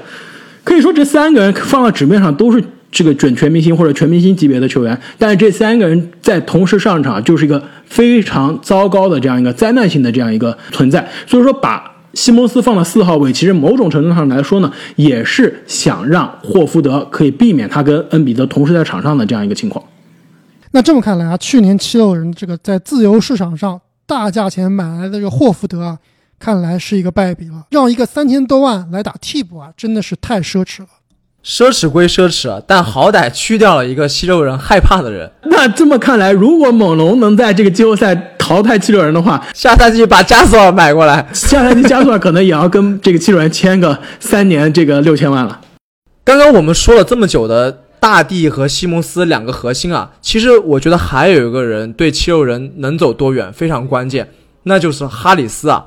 [0.63, 11.09] 可以说，这三个人放到纸面上都是这个准全明星或者全明星级别的球员，但是这三个人在同时上场就是一个非常糟糕的这样一个灾难性的这样一个存在。
[11.27, 11.92] 所以说，把。
[12.15, 19.83] 西蒙斯放了四号位，其实某种程度上来说呢，也是想让霍福德可以避免他跟恩比德同时在场上的这样一个情况。
[20.73, 25.99] 那这么看来啊，去年七六人这个在自由市场上大价钱买来的这个霍福德啊，
[26.39, 27.67] 看来是一个败笔了。
[27.71, 30.89] 让一个三千多万来打替补啊，真的是太奢侈了。
[31.45, 35.29] 奢侈归奢侈，但好歹去掉了一个七六人害怕的人。
[35.43, 45.61] 那这么看来，如果猛龙能在这个季后赛淘汰七六人的话，下赛季把加索尔买过来，下赛季加索尔可能也要跟这个七六人签个三年，这个六千万了。
[46.23, 54.29] 刚刚我们说了这么久的大帝和西蒙斯两个核心啊，其实我觉得还有一个人对七六人能走多远非常关键，
[54.63, 55.87] 那就是哈里斯啊。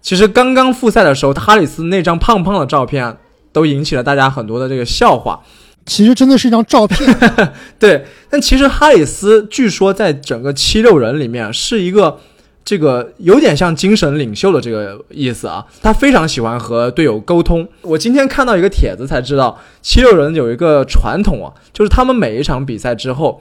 [0.00, 3.14] 其实刚刚复赛的时候，哈里斯那张胖胖的照片。
[3.56, 5.40] 都引起了大家很多的这个笑话，
[5.86, 7.18] 其实真的是一张照片。
[7.80, 12.20] 对，但其实哈里斯据说在整个七六人里面是一个
[12.62, 17.66] 这个有点像精神领袖的这个意思啊，他非常喜欢和队友沟通。
[17.80, 23.40] 我今天看到一个帖子才知道，七六人有一个传统啊，就是他们每一场比赛之后，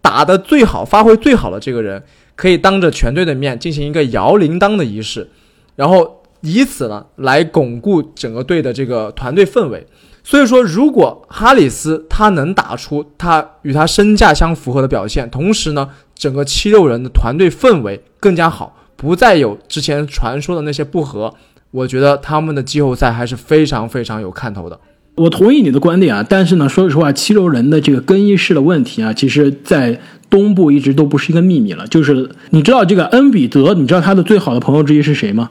[0.00, 2.02] 打的最好、发挥最好的这个人，
[2.34, 5.28] 可以当着全队的面进行一个摇铃铛的仪式，
[5.76, 9.86] 然后以此呢来巩固整个队的这个团队氛围。
[10.24, 21.32] 所以说，如果哈里斯他能打出他与他身价相符合的表现，同时呢，整个七六人的团队氛围更加好，不再有之前传说的那些不和，
[21.70, 24.78] 我觉得他们的季后赛还是非常非常有看头的。
[25.14, 31.86] 我同意你的观点啊，但是呢，说实话，七六人的这个更衣室的问题啊，其实在东部一直都不是一个秘密了。
[31.86, 35.48] 就是你知道这个恩比德，你知道他的最好的朋友之一是谁吗？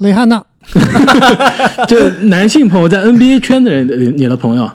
[0.00, 0.42] 雷汉娜，
[1.86, 4.70] 这男性朋友在 NBA 圈的人，你的朋友，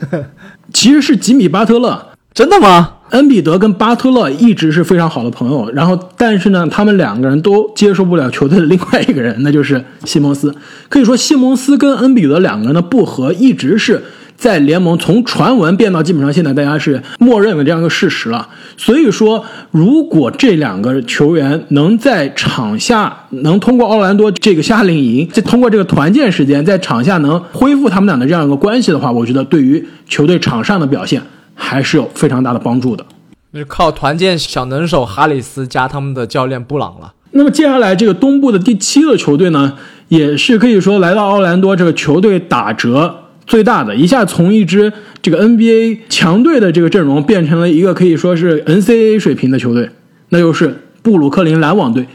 [0.72, 2.06] 其实是吉米巴特勒。
[2.32, 2.94] 真的吗？
[3.10, 10.54] 恩比德跟巴特勒一直是非常好的朋友，然后但是呢，他们两个人都接受不了球队的另外一个人，那就是西蒙斯。
[10.88, 14.02] 可以说，西蒙斯跟恩比德两个人的不和一直是。
[14.40, 18.48] 在联盟从传闻变到基本上现在大家是默认的这样一个事实了。
[18.78, 31.20] 所以说，如果这两个球员能在场下能通过奥兰多这个夏令营，再通过这个团建时间，在场下能恢复他们俩的这样一个关系的话，我觉得对于球队场上的表现
[31.54, 33.04] 还是有非常大的帮助的。
[33.50, 37.12] 那靠团建小能手哈里斯加他们的教练布朗了。
[37.32, 39.74] 那么接下来这个东部的第七个球队呢，
[40.08, 43.16] 也是可以说来到奥兰多这个球队打折。
[43.50, 49.90] 最大的一下从一支这个 NBA 强队的这个阵容变成了一个可以说是 NCAA 水平的球队，
[50.28, 52.06] 那就是布鲁克林篮网队。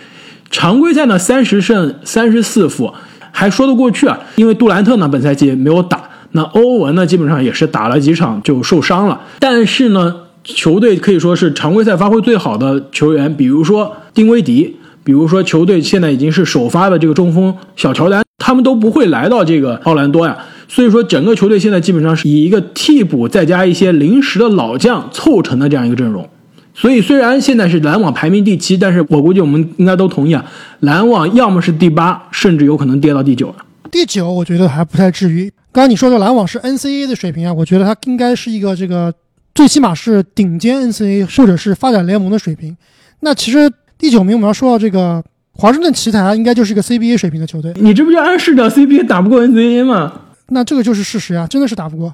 [0.50, 2.94] 常规赛呢三十胜三十四负
[3.34, 9.20] 还说得过去啊，因为杜兰特呢本赛季没有打，那欧文呢基本上也是打了几场就受伤了。
[9.40, 10.16] 但是呢，
[10.46, 20.38] 球队可以说是常规赛发挥最好的球员，比如说丁威迪，比如说球队现在已经是首发的这个中锋小乔丹，他们都不会来到这个奥兰多呀。
[20.68, 26.28] 所以说，整个球队现在基本上是以一个替补再加一些临时的老将凑成的这样一个阵容。
[26.74, 30.44] 所以，虽然现在是篮网排名第七，但是我估计我们应该都同意啊，
[30.82, 33.56] 篮网要么是第八，甚至有可能跌到第九了。
[33.90, 35.50] 第九，我觉得还不太至于。
[35.72, 39.14] 刚刚你说的篮网是 NCAA 的水平啊，我觉得它应该是一个这个
[39.54, 42.76] 最起码是顶尖 NCAA 或者是发展联盟的水平。
[43.22, 47.74] 那其实第九名我们要说到这个华盛顿奇才，应该就是一个 CBA 水平的球队。
[47.78, 50.12] 你这不就暗示着 CBA 打不过 NCAA 吗？
[50.50, 52.14] 那这个就是事实啊，真的是打不过。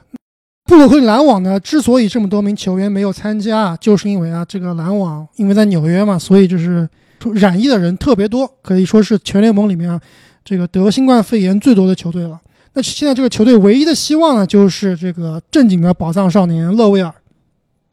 [0.65, 6.87] 布鲁克林篮网呢，之所以这么多名球员没有参加，就是因为啊，这个篮网因为在纽约嘛，所以就是
[7.33, 9.99] 染疫的人特别多，可以说是全联盟里面啊，
[10.45, 12.39] 这个得新冠肺炎最多的球队了。
[12.73, 17.13] 那现在这个球队唯一的希望呢，就是这个正经的宝藏少年勒维尔。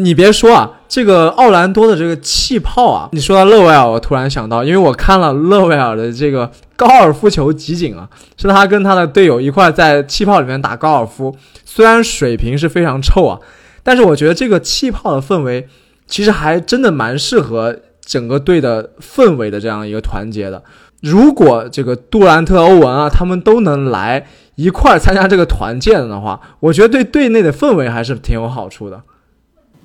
[0.00, 13.40] 你别说啊，这个奥兰多的这个气泡啊，你说到勒维尔，我突然想到，因为我看了勒维尔的这个高尔夫球集锦啊，是他跟他的队友一块在气泡里面打高尔夫，虽然水平是非常臭啊，
[13.82, 15.66] 但是我觉得这个气泡的氛围
[16.06, 20.62] 其实还真的蛮适合整个队的氛围的这样一个团结的。
[21.02, 24.24] 如果这个杜兰特、欧文啊，他们都能来
[24.54, 29.02] 一块参加这个团建的话，我觉得对队内的氛围还是挺有好处的。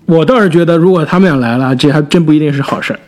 [0.06, 2.99] 我倒是觉得，如果他们俩来了，这还真不一定是好事儿。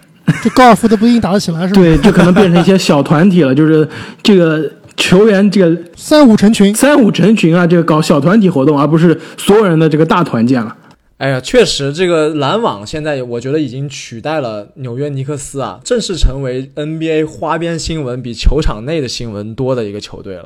[0.41, 1.81] 这高尔夫都不一定打得起来，是吧？
[1.81, 3.87] 对，就可能变成一些小团体了，就是
[4.23, 10.75] 这个球员这个三五成群，三五成群啊，这个搞小团体活动，而不是所有人的这个大团建了。
[11.17, 20.45] 哎呀，确实，这个篮网现在我觉得已经取代了纽约尼克斯啊，正式成为 NBA 花边新闻比球场内的新闻多的一个球队了。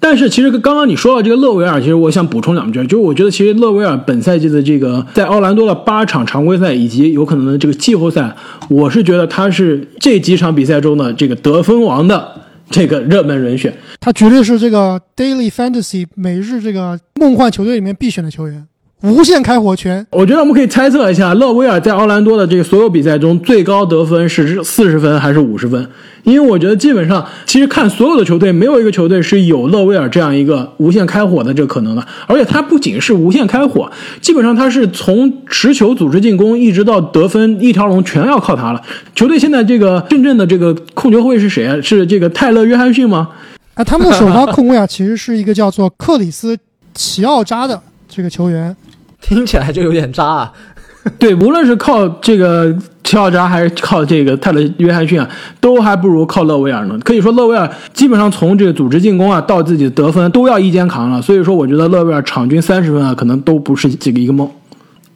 [0.00, 8.34] 但是其实刚刚你说到这个勒维尔，其实我想补充两句，就是我觉得其实勒维尔本赛季的这个在奥兰多的八场常规赛以及有可能的这个季后赛，
[8.68, 12.32] 我是觉得他是这几场比赛中的这个得分王的
[12.70, 18.66] 这个热门人选，他绝对是这个 Daily Fantasy 每日这个梦幻球队里面必选的球员。
[19.02, 25.88] 无限开火权，我觉得我们可以猜测一下，勒维尔在奥兰多的这个所有比赛中最高得分是四十分还是五十分？
[26.22, 32.06] 因为我觉得基本上，其实看所有的球队，没有一个球队是有勒维尔这样一个无限开火的这个可能的。
[32.26, 33.90] 而且他不仅是无限开火，
[34.20, 38.82] 基本上他是从持球、组织进攻一直到得分一条龙全要靠他了。
[39.14, 41.74] 球队现在这个真正的这个控球后卫是谁啊？
[41.80, 43.30] 是这个泰勒·约翰逊吗？
[43.72, 46.54] 啊，他们的首发控卫啊，其实是一个叫做克里斯·
[46.92, 48.76] 齐奥扎的这个球员。
[49.20, 50.52] 听起来就有点渣啊！
[51.18, 55.28] 对，无论是靠这个齐奥扎，还是靠这个泰勒·约翰逊啊，
[55.60, 56.98] 都还不如靠勒维尔呢。
[57.02, 61.22] 可以说，勒维尔基本上从这个组织进攻啊，到自己的得分都要一肩扛了。
[61.22, 64.48] 所以说，我觉得勒维尔场均三十分啊，可能都不是这个一个梦。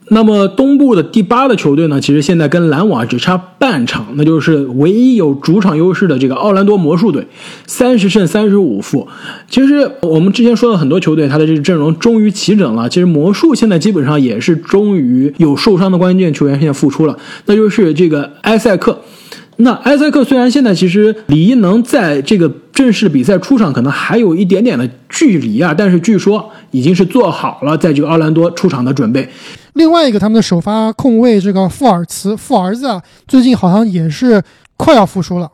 [0.09, 7.27] 那么东部的第八的球队呢，其实现在跟篮网只差半场，那就是唯一有主场优势的这个奥兰多魔术队，
[7.65, 9.07] 三十胜三十五负。
[9.49, 12.87] 其实我们之前说的很多球队，他的这个阵容终于齐整了。
[12.87, 19.01] 其实魔术现在基本上也是终于有受伤的关键球员现在复出了，那就是这个埃塞克。
[19.57, 29.27] 那埃塞克虽然现在其实离能在这个正式比赛出场可能还有一点点的距离啊，但是据说已经是做好了在这个奥兰多出场的准备。
[29.73, 34.43] 另外一个他们的首发控卫这个富尔茨，富儿子啊，最近好像也是
[34.75, 35.49] 快要复出了。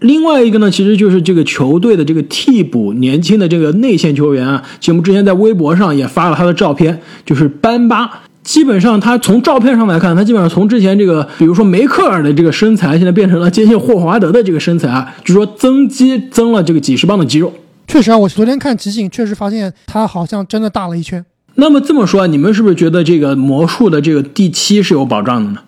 [0.00, 8.22] 另外一个呢，其实就是这个球队的这个替补年轻的这个内线球员啊，节目之前在微博上也发了他的照片，就是班巴。
[8.42, 17.50] 基本上，他从照片上来看，他基本上从之前这个，比如说梅克尔的这个身材，现在变成了接近霍华德的这个身材啊，据说增肌增了这个几十磅的肌肉。
[17.86, 21.24] 确实啊，我昨天看集锦，确实发现他好像真的大了一圈。
[21.56, 25.58] 那么这么说，你们是不是觉得这个魔术的这个第七是有保障的呢？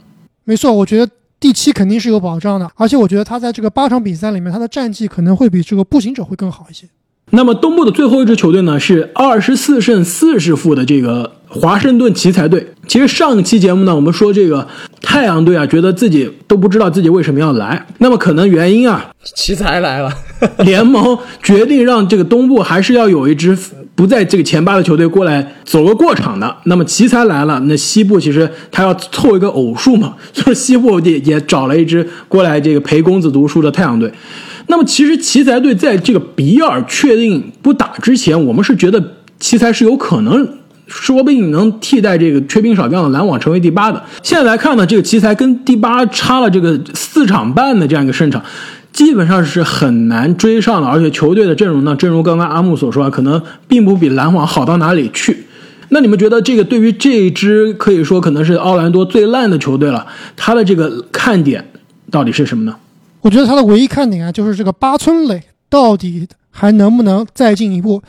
[0.45, 6.89] 没错，我觉得第七肯定是有保障的，而且我觉得他在这个八场比赛里面，他的战绩可能会比这个步行者会更好一些。
[7.31, 12.75] 那么东部的最后一支球队呢，是二十四胜四十负的这个华盛顿奇才队。
[12.87, 14.69] 其实上期节目呢，我们说这个
[15.03, 17.87] 太阳队啊，觉得自己都不知道自己为什么要来。
[17.99, 20.13] 那么可能原因啊，奇才来了，
[20.65, 23.57] 联盟决定让这个东部还是要有一支
[23.95, 26.57] 不在这个前八的球队过来走个过场的。
[26.65, 34.13] 那么奇才来了，那西部其实他要凑一个偶数嘛， 所以西部也也找了一支过来这个陪公子读书的太阳队。
[34.69, 39.03] 那么其实奇才队在这个比尔确定不打之前，我们是觉得
[39.39, 40.47] 奇才是有可能，
[40.87, 44.03] 说不定能替代这个缺兵少将的篮网成为第八的。
[44.23, 48.43] 现在来看呢，这个奇才跟第八差了这个四场半的这样一个胜场，
[48.93, 50.89] 基本上是很难追上了。
[50.89, 55.47] 而且球队的阵容呢，正如刚刚阿木所说啊，可能并不比篮网好到哪里去。
[55.89, 60.07] 那你们觉得这个对于这一支可以说可能是奥兰多最烂的球队了，
[60.37, 61.65] 他的这个看点
[62.11, 62.75] 到底是什么呢？
[63.21, 68.03] 我觉得他的唯一看点啊，就是这个八村垒到底还能不能再进一步。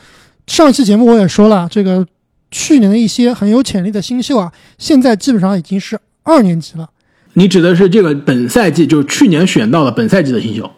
[0.46, 2.06] 上期节目我也说了，这个
[2.50, 6.88] 去年的一些很有潜力的新秀啊，现在基本上已经是二年级了。
[7.34, 10.70] 你指的是这个本赛季，就是去年选到了本赛季的新秀？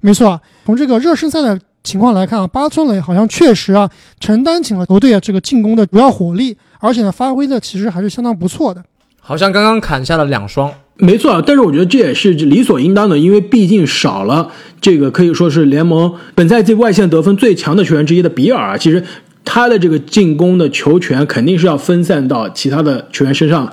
[0.00, 3.88] 没错啊，从这个热身赛的情况来看啊，八村垒好像确实啊
[4.18, 8.82] 承担起了球队啊这个进攻的主要火力，而且呢发挥的其实还是相当不错的。
[9.20, 10.72] 好像刚刚砍下了两双。
[10.96, 18.78] 没错，但是我觉得这也是理所应当的，因为毕竟少了这个可以说是联盟本赛季外线得分最强的球员之一的比尔啊。
[18.78, 19.02] 其实
[19.44, 23.70] 他的这个进攻的球权肯定是要分散到其他的球员身上。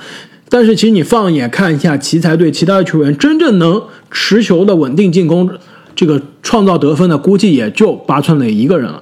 [0.50, 5.50] 但是其实你放眼看一下奇才队其他的球员，真正能持球的稳定进攻、
[5.96, 9.02] 这个创造得分的，估计也就八村磊一个人了。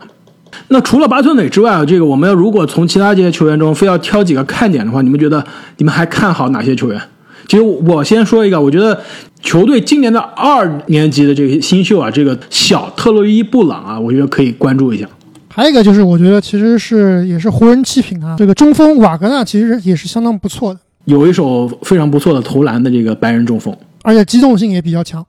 [0.68, 5.44] 那除了八村磊之外啊，这个我们要如果从其他这些球员中非要挑几个看点的话，你们觉得
[5.78, 7.02] 你们还看好哪些球员？
[7.48, 9.02] 其实我先说一个，我觉得
[9.42, 15.10] 球队今年的二年级的这个新秀啊，这个小特洛伊布朗啊，我觉得可以关注一下。
[15.50, 25.26] 还有一个就是，我觉得其实是也是湖人七品啊，这个中锋瓦格纳其实也是相当不错的，有一手非常不错的投篮的这个白人中锋，而且机动性也比较强。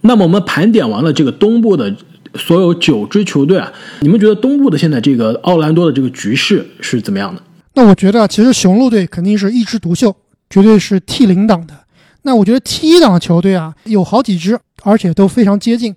[0.00, 1.94] 那么我们盘点完了这个东部的
[2.34, 7.42] 所有九支球队啊，你们觉得东部的现在这个奥兰多的这个局势是怎么样的？
[7.74, 10.14] 那我觉得其实雄鹿队肯定是一枝独秀。
[10.48, 11.74] 绝对是 T 零档的，
[12.22, 15.92] 那我觉得 T 一档的球队啊，有好几支，而且都非常接近，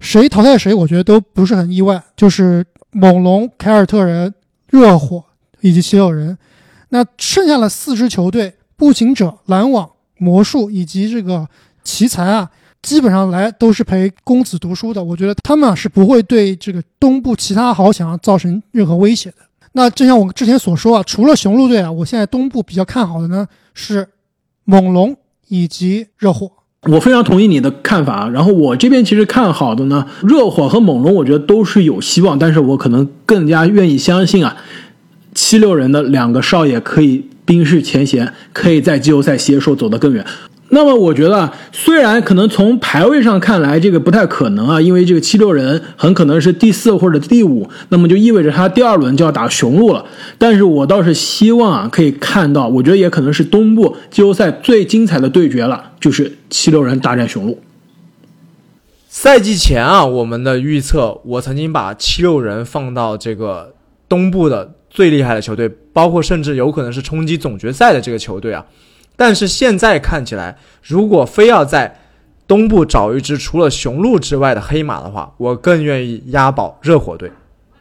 [0.00, 2.02] 谁淘汰谁，我觉得都不是很意外。
[2.16, 4.32] 就是猛龙、凯尔特人、
[4.68, 5.24] 热火
[5.60, 6.38] 以及七六人，
[6.90, 11.48] 那剩下的四支球队，步行者、篮网、魔术以及这个
[11.82, 12.48] 奇才啊，
[12.80, 19.36] 基本上来都是陪公子读书的，我觉得他们啊是不会对这个东部其他豪强造成任何威胁的。
[19.72, 24.08] 那就像我之前所说啊，除了雄鹿队啊，我现在东部比较看好的呢是
[24.62, 25.16] 猛龙
[25.48, 26.50] 以及热火。
[26.86, 28.28] 我非常同意你的看法。
[28.28, 32.38] 然后我这边其实看好的呢，热火和猛龙，我觉得都是有希望。
[32.38, 34.56] 但是我可能更加愿意相信啊，
[35.34, 40.24] 七六人的两个少爷可以冰释前嫌，可以在季后赛携手走得更远。
[40.74, 50.04] 那么我觉得，虽然可能从排位上看来这个不太可能啊，因为这个七六人很可能是第四或者第五，那么就意味着他第二轮就要打雄鹿了。
[50.36, 57.60] 但是我倒是希望啊，可以看到，我觉得也可能是东部季后赛最精彩的对决了，就是七六人大战雄鹿。
[59.08, 63.72] 赛季前啊，我们的预测，我曾经把七六人放到这个
[64.08, 68.66] 东部的最厉害的球队，包括甚至有可能是冲击总决赛的这个球队啊。
[69.16, 72.00] 但是现在看起来，如果非要在
[72.46, 77.30] 东部找一支除了雄鹿之外的黑马的话，我更愿意押宝热火队。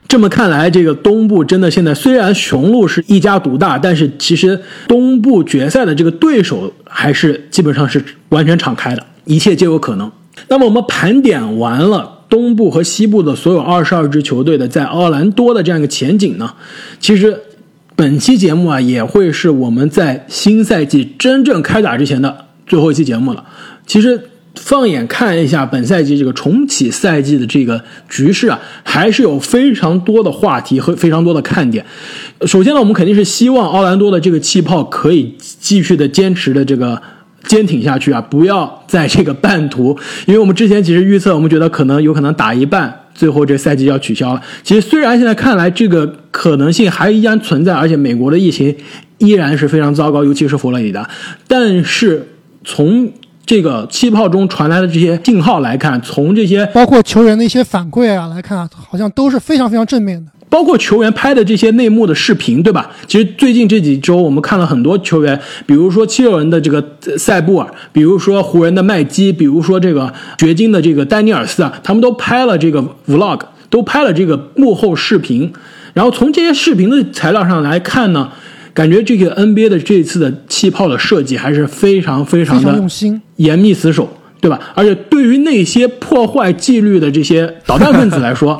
[0.07, 10.11] 这么看来，这个东部真的现在虽然雄鹿是一家独大，但是其实东部决赛的这个对手还是基本上是完全敞开的，一切皆有可能。
[10.49, 16.53] 那么我们盘点完了东部和西部的所有二十二支球队的在奥兰多的这样一个前景呢，
[16.99, 17.41] 其实
[17.95, 23.43] 本期节目啊也会是我们在新赛季真正开打之前的最后一期节目了。
[23.85, 24.29] 其实。
[24.55, 31.83] 放眼看一下本赛季这个重启赛季的这个局势啊，还是有非常多的话题和非常多的看点。
[32.45, 37.01] 首先呢，我们肯定是希望奥兰多的这个气泡可以继续的坚持的这个
[37.47, 39.97] 坚挺下去啊，不要在这个半途。
[40.27, 44.41] 因为我们之前其实预测，我们觉得可能有可能打一半，最后这赛季要取消了。
[44.63, 48.75] 其实虽然现在看来这个可能性还依然存在，而且美国的疫情
[49.17, 51.09] 依然是非常糟糕，尤其是佛罗里达，
[51.47, 52.27] 但是
[52.63, 53.11] 从
[53.45, 60.31] 这个气泡中传来的这些信号来看，从这些包括球员的一些反馈啊来看啊，好像都是非常非常正面的。
[60.53, 62.91] 包括球员拍的这些内幕的视频，对吧？
[63.07, 66.85] 其实最近这几周，我们看了很多球员，比如说七六人的这个
[67.17, 73.39] 塞布尔，比如说湖人的麦基，比如说这个掘金的这个丹尼尔斯啊，他们都拍了这个 vlog，
[73.71, 75.51] 都拍了这个幕后视频。
[75.95, 78.29] 然后从这些视频的材料上来看呢。
[78.75, 84.09] 感觉这个 NBA 的这次的气泡的设计还是非常非常的用心、严密死守，
[84.41, 84.59] 对吧？
[84.73, 88.59] 而且对于那些破坏纪律的这些捣蛋分子来说，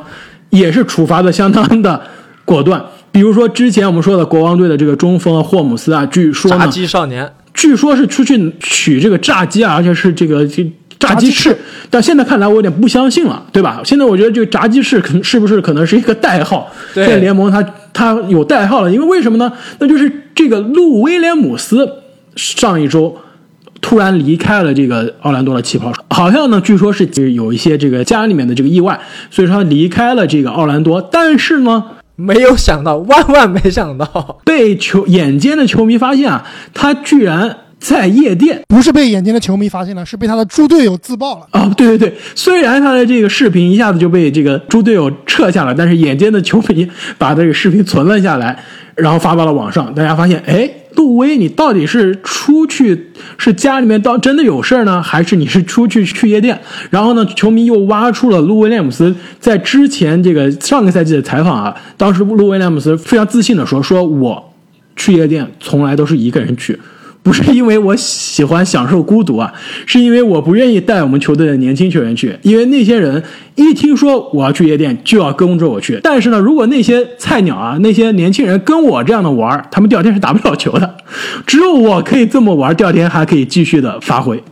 [0.53, 2.01] 也是处罚的相当的
[2.45, 2.81] 果断。
[3.11, 10.65] 比如说之前我们说的国王队的这个中锋霍姆斯啊，据说炸鸡少年，据说是出去取这个炸鸡啊，而且是这个这。
[10.99, 11.53] 炸鸡翅，
[11.89, 13.81] 但现在看来我有点不相信了，对吧？
[13.83, 16.71] 现在我觉得这个炸鸡翅可能是不是可能是一个代号？
[16.93, 19.51] 在联盟它它有代号了，因为为什么呢？
[19.79, 21.85] 那就是这个路威廉姆斯
[22.37, 23.13] 上一周
[23.83, 30.99] 突然离开了这个奥兰多的气泡，好像呢，据说是有一些这个家里面的这个意外，所以说他离开了这个奥兰多。
[31.11, 31.83] 但是呢，
[32.15, 37.57] 没有想到，万万没想到， 被球眼尖的球迷发现啊，他居然。
[37.83, 41.47] 在夜店，不是被眼尖的球迷发现了，是被他的猪队友自爆了。
[41.51, 48.57] 哦，对对对，虽然他的这个视频一下子就被这个猪队友撤下了，但是眼尖的球迷把这个视频存了下来，
[48.95, 49.93] 然后发到了网上。
[49.93, 56.59] 大家发现，哎，杜威，你到底是出去是家里面到真的有事儿呢，还是你是出去去夜店？
[56.89, 64.53] 然后呢，球迷又挖出了路威廉姆斯在之前这个上个赛季的采访啊，当时路威廉姆斯非常自信的说：“说我
[64.95, 66.79] 去夜店从来都是一个人去。”
[67.23, 69.51] 不是因为我喜欢享受孤独啊，
[69.85, 73.23] 是因为我不愿意带我们球队的年轻球员去，因为那些人
[73.55, 75.97] 一听说我要去夜店就要跟着我去。
[76.03, 80.97] 但是呢，如果那些菜鸟啊，那些年轻人跟我这样的玩，他们第二天是打不了球的。
[81.47, 84.43] 只有我可以这么玩，第二天还可以继续的发挥。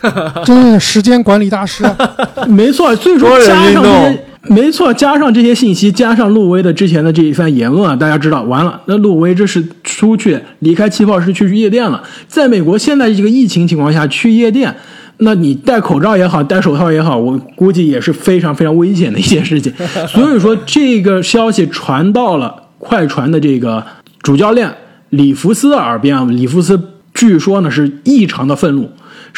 [0.44, 1.82] 真的时间管理大师，
[2.46, 2.94] 没错。
[2.94, 4.24] 所以说加上这些。
[4.44, 12.02] 没错，加上这些信息，加上路威的之前的这一番言论啊，大家知道，完了，那路威这是出去离开气泡是去夜店了。
[12.28, 14.74] 在美国现在这个疫情情况下去夜店，
[15.18, 19.72] 那你戴口罩也好，戴手套也好，我估计也是非常非常危险的一件事情。
[20.06, 23.84] 所以说，这个消息传到了快船的这个
[24.22, 24.72] 主教练
[25.10, 26.80] 里弗斯的耳边啊，里弗斯
[27.12, 28.88] 据说呢是异常的愤怒。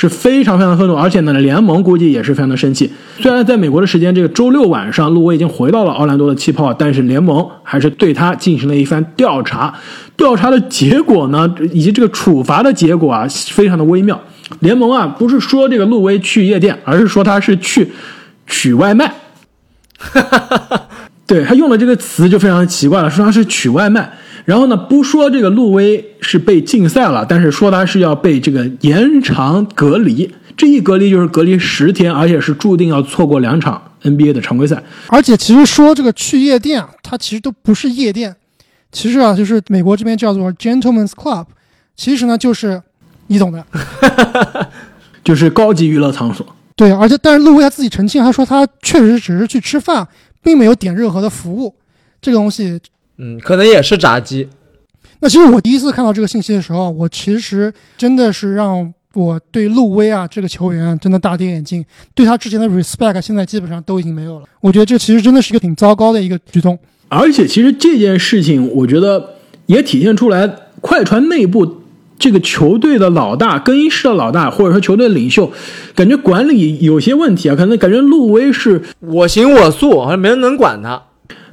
[0.01, 2.91] 是非常非常愤怒，而且呢，联盟估计也是非常的生气。
[3.19, 9.75] 虽然在美国的时间这个周六晚上，路威已经回到了奥兰多的气泡，但是联盟还是对他进行了一番调查。
[10.17, 14.19] 调查的结果呢，以及这个处罚的结果啊，非常的微妙。
[14.61, 17.93] 联盟啊，不是说这个路威去夜店，而是说他是去
[18.47, 19.13] 取外卖。
[21.27, 24.11] 对他用的这个词就非常的奇怪了，说他是取外卖。
[24.45, 34.83] 然后呢，不说这个路威是被禁赛了，但是说他是要被这个延长隔离，这一隔离就是隔离十天，而且是注定要错过两场 NBA 的常规赛。
[35.09, 38.35] 而且其实说这个去夜店啊，它其实都不是夜店，
[38.91, 41.45] 其实啊就是美国这边叫做 Gentlemen's Club，
[41.97, 42.83] 其实呢就是
[43.27, 43.65] 你懂的，
[45.23, 46.47] 就是高级娱乐场所。
[46.75, 50.09] 对，而且但是路威他自己澄清，他说他确实只是去吃饭，
[50.43, 51.75] 并没有点任何的服务，
[52.23, 52.81] 这个东西。
[53.21, 54.49] 嗯，可能也是炸鸡。
[55.21, 64.47] 那其实我第一次看到这个信息的时候，我其实真的是让我对路威啊这个球员真的大跌眼镜，对他之前的 respect 现在基本上都已经没有了。
[64.63, 66.79] 我觉得这其实真的是一个挺糟糕的一个举动。
[67.09, 69.35] 而且其实这件事情，我觉得
[69.67, 70.49] 也体现出来
[70.81, 71.83] 快船内部
[72.19, 75.53] 这个球队的老大、更衣室的老大，或者说球队领袖，
[75.95, 77.57] 感觉管理有些问题啊。
[77.57, 81.03] 可能感觉路威是我行我素，好像没人能管他。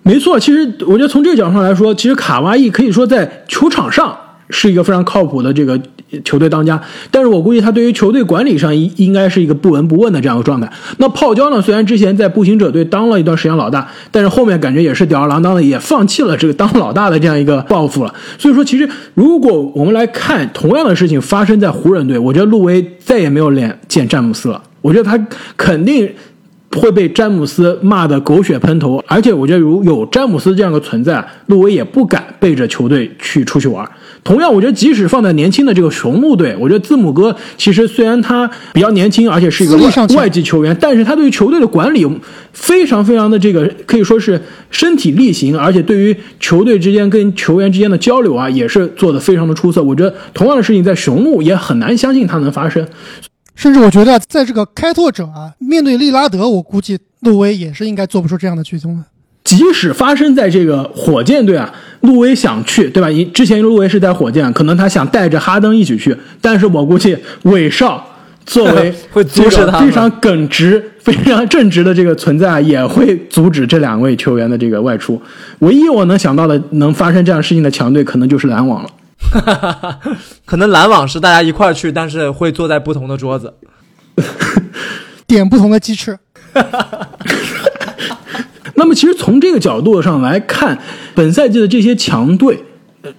[0.08, 4.18] 没错，其实我觉得从这个角度上来说，其实卡哇伊可以说在球场上
[4.50, 5.78] 是一个非常靠谱的这个
[6.24, 6.82] 球队当家，
[7.12, 10.72] 但是我估计他对于球队管理上应应该是一个不闻不问的这样一个状态。
[11.00, 18.14] 那泡椒呢，虽然之前在步行者队当了一段时间老大，但是后面感觉也是吊儿郎当的，也放弃了这个当老大的这样一个抱负了。
[18.38, 24.64] 所以说，其实如果我们来看同样的事情发生在湖人队，我觉得路威再也没有脸见詹姆斯了。
[24.82, 25.22] 我觉得他
[25.58, 26.10] 肯定。
[26.72, 33.90] 会被詹姆斯骂得狗血喷头，而且我觉得如有詹姆斯这样的存在，路威也不敢背着球队去出去玩。
[34.24, 42.06] 同样，我觉得即使放在年轻的这个雄鹿队，我觉得字母哥其实虽然他比较年轻，而且是一个外外籍球员，但是他对于球队的管理
[42.52, 44.40] 非常非常的这个可以说是
[44.70, 49.82] 身体力行，而且对于球队之间跟球员之间的交流啊，也是做得非常的出色。
[49.82, 52.86] 我觉得同样的事情在雄鹿也很难相信他能发生。
[53.58, 59.04] 甚至我觉得，在这个开拓者啊，面对利拉德，我估计路威也是应该做不出这样的举动的。
[59.44, 63.10] 即使发生在这个火箭队啊，路威想去，对吧？
[63.10, 68.06] 因之前路威是在火箭，可能他想带着哈登一起去，但是我估计韦少
[68.46, 75.20] 作为 会阻止他非常耿直、非常正直的这个存在，也会阻止这两位球员的这个外出。
[75.60, 78.90] 唯一我能想到的能发生这样事情的强队，可能就是篮网了。
[79.20, 80.00] 哈哈哈，
[80.46, 83.54] 可能篮网是大家一块儿去，但是会坐在不同的桌子，
[85.28, 86.18] 点不同的鸡翅。
[88.76, 90.78] 那么，其实从这个角度上来看，
[91.16, 92.64] 本赛季的这些强队，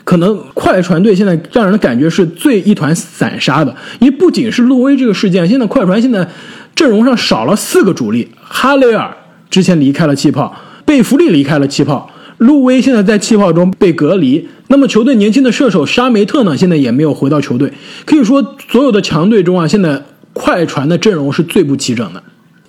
[0.04, 3.74] 可能快船队现在让人的感觉是最一团散沙的。
[3.98, 6.28] 因为不仅是路威这个事件，现在快船现在
[6.74, 9.16] 阵容上少了四个主力，哈雷尔
[9.50, 12.08] 之前离开了气泡，贝弗利离开了气泡。
[12.38, 16.56] 路威现在在气泡中被隔离，那么球队年轻的射手沙梅特呢？
[16.56, 17.72] 现在也没有回到球队。
[18.04, 20.02] 可以说，所有的强队中啊，现在
[20.32, 22.22] 快船的阵容是最不齐整的。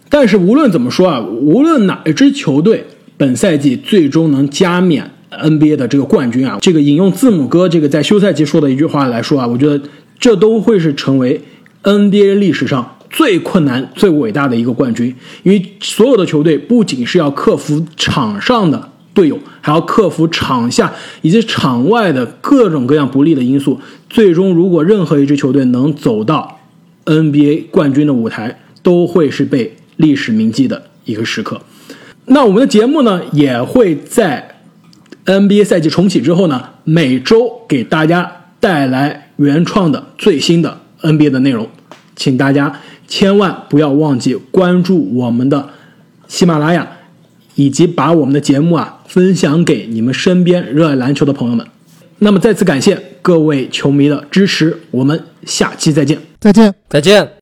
[0.10, 2.86] 但是无论怎么说啊，无论哪一支球队
[3.18, 9.82] 本赛季最终能加冕 NBA 的这个冠军啊，这个引用字母哥这个在休赛期说的一句话来说啊，我觉得
[10.18, 11.42] 这都会是成为
[11.84, 15.14] NBA 历史上最困难、最伟大的一个冠军。
[15.44, 18.90] 因为所有的球队不仅是要克服场上的。
[19.12, 19.38] 队友
[19.70, 20.92] 然后克服场下
[21.22, 26.58] 以及场外的各种各样不利的因素，最终如果任何一支球队能走到
[27.06, 31.62] NBA 冠军的舞台，都会是被历史铭记的一个时刻。
[32.26, 34.56] 那我们的节目呢，也会在
[35.26, 41.70] NBA 赛季重启之后呢，每周给大家带来原创的最新的 NBA 的内容，
[42.16, 45.70] 请大家千万不要忘记关注我们的
[46.28, 46.88] 喜马拉雅。
[47.56, 51.68] 以及把我们的节目啊分享给你们身边热爱篮球的朋友们。
[52.20, 57.30] 那么再次感谢各位球迷的支持，我们下期再见，再见，再见。